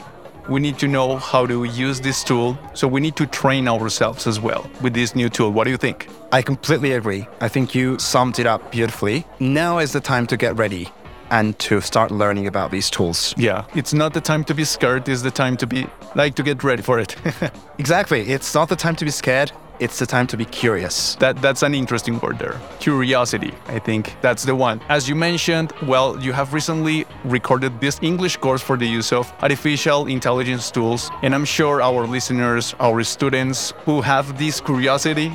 we 0.49 0.61
need 0.61 0.79
to 0.79 0.89
know 0.89 1.17
how 1.17 1.47
to 1.47 1.65
use 1.65 2.01
this 2.01 2.23
tool. 2.23 2.59
So 2.75 2.87
we 2.89 3.01
need 3.01 3.17
to 3.17 3.27
train 3.27 3.69
ourselves 3.69 4.27
as 4.27 4.41
well 4.41 4.69
with 4.83 4.95
this 4.95 5.15
new 5.15 5.29
tool. 5.29 5.51
What 5.51 5.65
do 5.65 5.71
you 5.71 5.77
think? 5.77 6.09
I 6.33 6.43
completely 6.43 6.93
agree. 6.93 7.27
I 7.41 7.49
think 7.49 7.75
you 7.75 7.99
summed 7.99 8.39
it 8.39 8.47
up 8.47 8.71
beautifully. 8.71 9.25
Now 9.41 9.79
is 9.79 9.93
the 9.93 10.01
time 10.01 10.27
to 10.29 10.37
get 10.37 10.57
ready 10.57 10.89
and 11.31 11.59
to 11.59 11.81
start 11.81 12.11
learning 12.11 12.47
about 12.47 12.71
these 12.71 12.91
tools. 12.91 13.35
Yeah, 13.37 13.65
it's 13.75 13.93
not 13.93 14.15
the 14.15 14.21
time 14.21 14.45
to 14.45 14.55
be 14.55 14.65
scared, 14.65 15.09
it's 15.09 15.23
the 15.23 15.31
time 15.31 15.57
to 15.57 15.67
be 15.67 15.87
like 16.15 16.35
to 16.37 16.43
get 16.43 16.63
ready 16.63 16.83
for 16.83 16.99
it. 16.99 17.17
exactly. 17.79 18.21
It's 18.31 18.55
not 18.55 18.69
the 18.69 18.77
time 18.77 18.97
to 18.97 19.05
be 19.05 19.11
scared. 19.11 19.53
It's 19.79 19.99
the 19.99 20.07
time 20.07 20.27
to 20.29 20.37
be 20.37 20.45
curious. 20.47 21.17
That 21.17 21.41
that's 21.43 21.63
an 21.63 21.75
interesting 21.75 22.19
word 22.21 22.39
there. 22.39 22.59
Curiosity. 22.81 23.53
I 23.67 23.79
think 23.79 24.17
that's 24.23 24.45
the 24.45 24.55
one. 24.55 24.81
As 24.89 25.09
you 25.09 25.15
mentioned, 25.15 25.73
well, 25.83 26.19
you 26.23 26.33
have 26.33 26.55
recently 26.55 27.05
recorded 27.25 27.79
this 27.81 27.99
English 28.03 28.39
course 28.39 28.63
for 28.63 28.77
the 28.77 28.87
use 28.87 29.13
of 29.13 29.31
artificial 29.43 30.07
intelligence 30.07 30.71
tools, 30.71 31.11
and 31.23 31.35
I'm 31.35 31.45
sure 31.45 31.83
our 31.83 32.07
listeners, 32.07 32.75
our 32.81 33.03
students 33.05 33.75
who 33.85 34.01
have 34.01 34.39
this 34.39 34.61
curiosity 34.61 35.31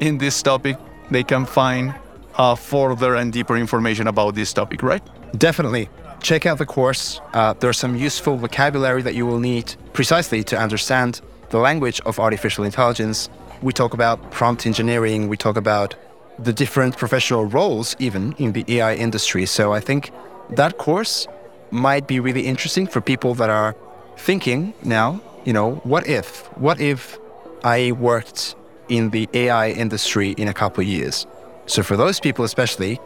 in 0.00 0.18
this 0.18 0.42
topic, 0.42 0.76
they 1.10 1.22
can 1.22 1.44
find 1.44 1.94
uh, 2.36 2.54
further 2.54 3.16
and 3.16 3.32
deeper 3.32 3.56
information 3.56 4.06
about 4.06 4.34
this 4.34 4.52
topic, 4.52 4.82
right? 4.82 5.02
Definitely. 5.36 5.88
Check 6.22 6.46
out 6.46 6.58
the 6.58 6.66
course. 6.66 7.20
Uh, 7.34 7.52
there's 7.54 7.78
some 7.78 7.96
useful 7.96 8.36
vocabulary 8.36 9.02
that 9.02 9.14
you 9.14 9.26
will 9.26 9.40
need 9.40 9.74
precisely 9.92 10.42
to 10.44 10.56
understand 10.58 11.20
the 11.50 11.58
language 11.58 12.00
of 12.06 12.18
artificial 12.18 12.64
intelligence. 12.64 13.28
We 13.62 13.72
talk 13.72 13.94
about 13.94 14.30
prompt 14.32 14.66
engineering, 14.66 15.28
we 15.28 15.36
talk 15.36 15.56
about 15.56 15.94
the 16.38 16.52
different 16.52 16.96
professional 16.96 17.44
roles, 17.44 17.94
even 17.98 18.34
in 18.38 18.52
the 18.52 18.64
AI 18.68 18.94
industry. 18.94 19.46
So 19.46 19.72
I 19.72 19.80
think 19.80 20.10
that 20.50 20.78
course 20.78 21.28
might 21.70 22.06
be 22.06 22.20
really 22.20 22.46
interesting 22.46 22.86
for 22.86 23.00
people 23.00 23.34
that 23.34 23.50
are 23.50 23.76
thinking 24.16 24.74
now, 24.82 25.20
you 25.44 25.52
know, 25.52 25.76
what 25.84 26.06
if? 26.08 26.46
What 26.58 26.80
if 26.80 27.18
I 27.64 27.92
worked 27.92 28.56
in 28.88 29.10
the 29.10 29.28
AI 29.32 29.70
industry 29.70 30.32
in 30.32 30.48
a 30.48 30.54
couple 30.54 30.82
of 30.82 30.88
years? 30.88 31.26
So 31.66 31.82
for 31.82 31.96
those 31.96 32.20
people, 32.20 32.44
especially, 32.44 33.00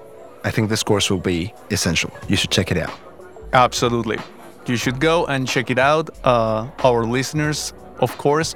I 0.45 0.51
think 0.51 0.71
this 0.71 0.83
course 0.83 1.11
will 1.11 1.21
be 1.21 1.53
essential. 1.71 2.11
You 2.29 2.37
should 2.37 2.51
check 2.51 2.71
it 2.71 2.79
out. 2.79 2.92
Absolutely. 3.53 4.19
You 4.66 4.77
should 4.77 5.01
go 5.01 5.27
and 5.27 5.47
check 5.47 5.71
it 5.71 5.79
out. 5.79 6.11
Uh, 6.25 6.69
our 6.83 7.05
listeners, 7.05 7.73
of 8.01 8.16
course. 8.19 8.55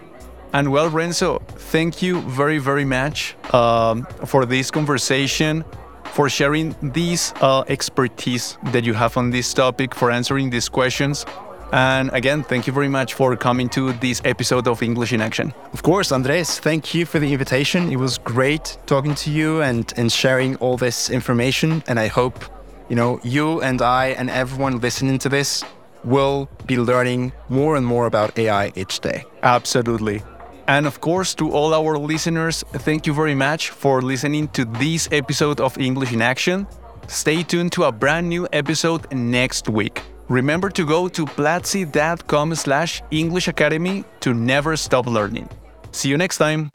And 0.52 0.72
well, 0.72 0.88
Renzo, 0.90 1.40
thank 1.70 2.02
you 2.02 2.20
very, 2.22 2.58
very 2.58 2.84
much 2.84 3.36
um, 3.54 4.04
for 4.26 4.44
this 4.44 4.70
conversation, 4.70 5.64
for 6.04 6.28
sharing 6.28 6.74
this 6.82 7.32
uh, 7.40 7.62
expertise 7.68 8.58
that 8.72 8.84
you 8.84 8.94
have 8.94 9.16
on 9.16 9.30
this 9.30 9.54
topic, 9.54 9.94
for 9.94 10.10
answering 10.10 10.50
these 10.50 10.68
questions. 10.68 11.24
And 11.72 12.10
again, 12.12 12.42
thank 12.42 12.66
you 12.66 12.72
very 12.72 12.88
much 12.88 13.14
for 13.14 13.36
coming 13.36 13.68
to 13.70 13.92
this 13.92 14.20
episode 14.24 14.66
of 14.66 14.82
English 14.82 15.12
in 15.12 15.20
Action. 15.20 15.54
Of 15.72 15.84
course, 15.84 16.10
Andres, 16.10 16.58
thank 16.58 16.94
you 16.94 17.06
for 17.06 17.20
the 17.20 17.32
invitation. 17.32 17.92
It 17.92 17.96
was 17.96 18.18
great 18.18 18.76
talking 18.86 19.14
to 19.14 19.30
you 19.30 19.62
and, 19.62 19.92
and 19.96 20.10
sharing 20.10 20.56
all 20.56 20.76
this 20.76 21.10
information. 21.10 21.84
And 21.86 22.00
I 22.00 22.08
hope, 22.08 22.44
you 22.88 22.96
know, 22.96 23.20
you 23.22 23.62
and 23.62 23.80
I 23.82 24.08
and 24.08 24.28
everyone 24.28 24.80
listening 24.80 25.18
to 25.20 25.28
this 25.28 25.62
will 26.02 26.48
be 26.66 26.76
learning 26.76 27.32
more 27.48 27.76
and 27.76 27.86
more 27.86 28.06
about 28.06 28.36
AI 28.36 28.72
each 28.74 28.98
day. 28.98 29.24
Absolutely. 29.44 30.22
And 30.70 30.86
of 30.86 31.00
course, 31.00 31.34
to 31.34 31.50
all 31.50 31.74
our 31.74 31.98
listeners, 31.98 32.62
thank 32.86 33.04
you 33.04 33.12
very 33.12 33.34
much 33.34 33.70
for 33.70 34.00
listening 34.00 34.46
to 34.50 34.64
this 34.64 35.08
episode 35.10 35.60
of 35.60 35.76
English 35.78 36.12
in 36.12 36.22
Action. 36.22 36.64
Stay 37.08 37.42
tuned 37.42 37.72
to 37.72 37.84
a 37.84 37.92
brand 37.92 38.28
new 38.28 38.46
episode 38.52 39.12
next 39.12 39.68
week. 39.68 40.00
Remember 40.28 40.70
to 40.70 40.86
go 40.86 41.08
to 41.08 41.26
platzi.com 41.26 42.54
slash 42.54 43.02
English 43.10 43.48
Academy 43.48 44.04
to 44.20 44.32
never 44.32 44.76
stop 44.76 45.08
learning. 45.08 45.48
See 45.90 46.08
you 46.08 46.16
next 46.16 46.38
time. 46.38 46.70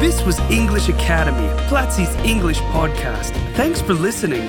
This 0.00 0.24
was 0.24 0.40
English 0.50 0.88
Academy, 0.88 1.48
Platzi's 1.68 2.14
English 2.24 2.60
podcast. 2.72 3.32
Thanks 3.56 3.82
for 3.82 3.92
listening. 3.92 4.48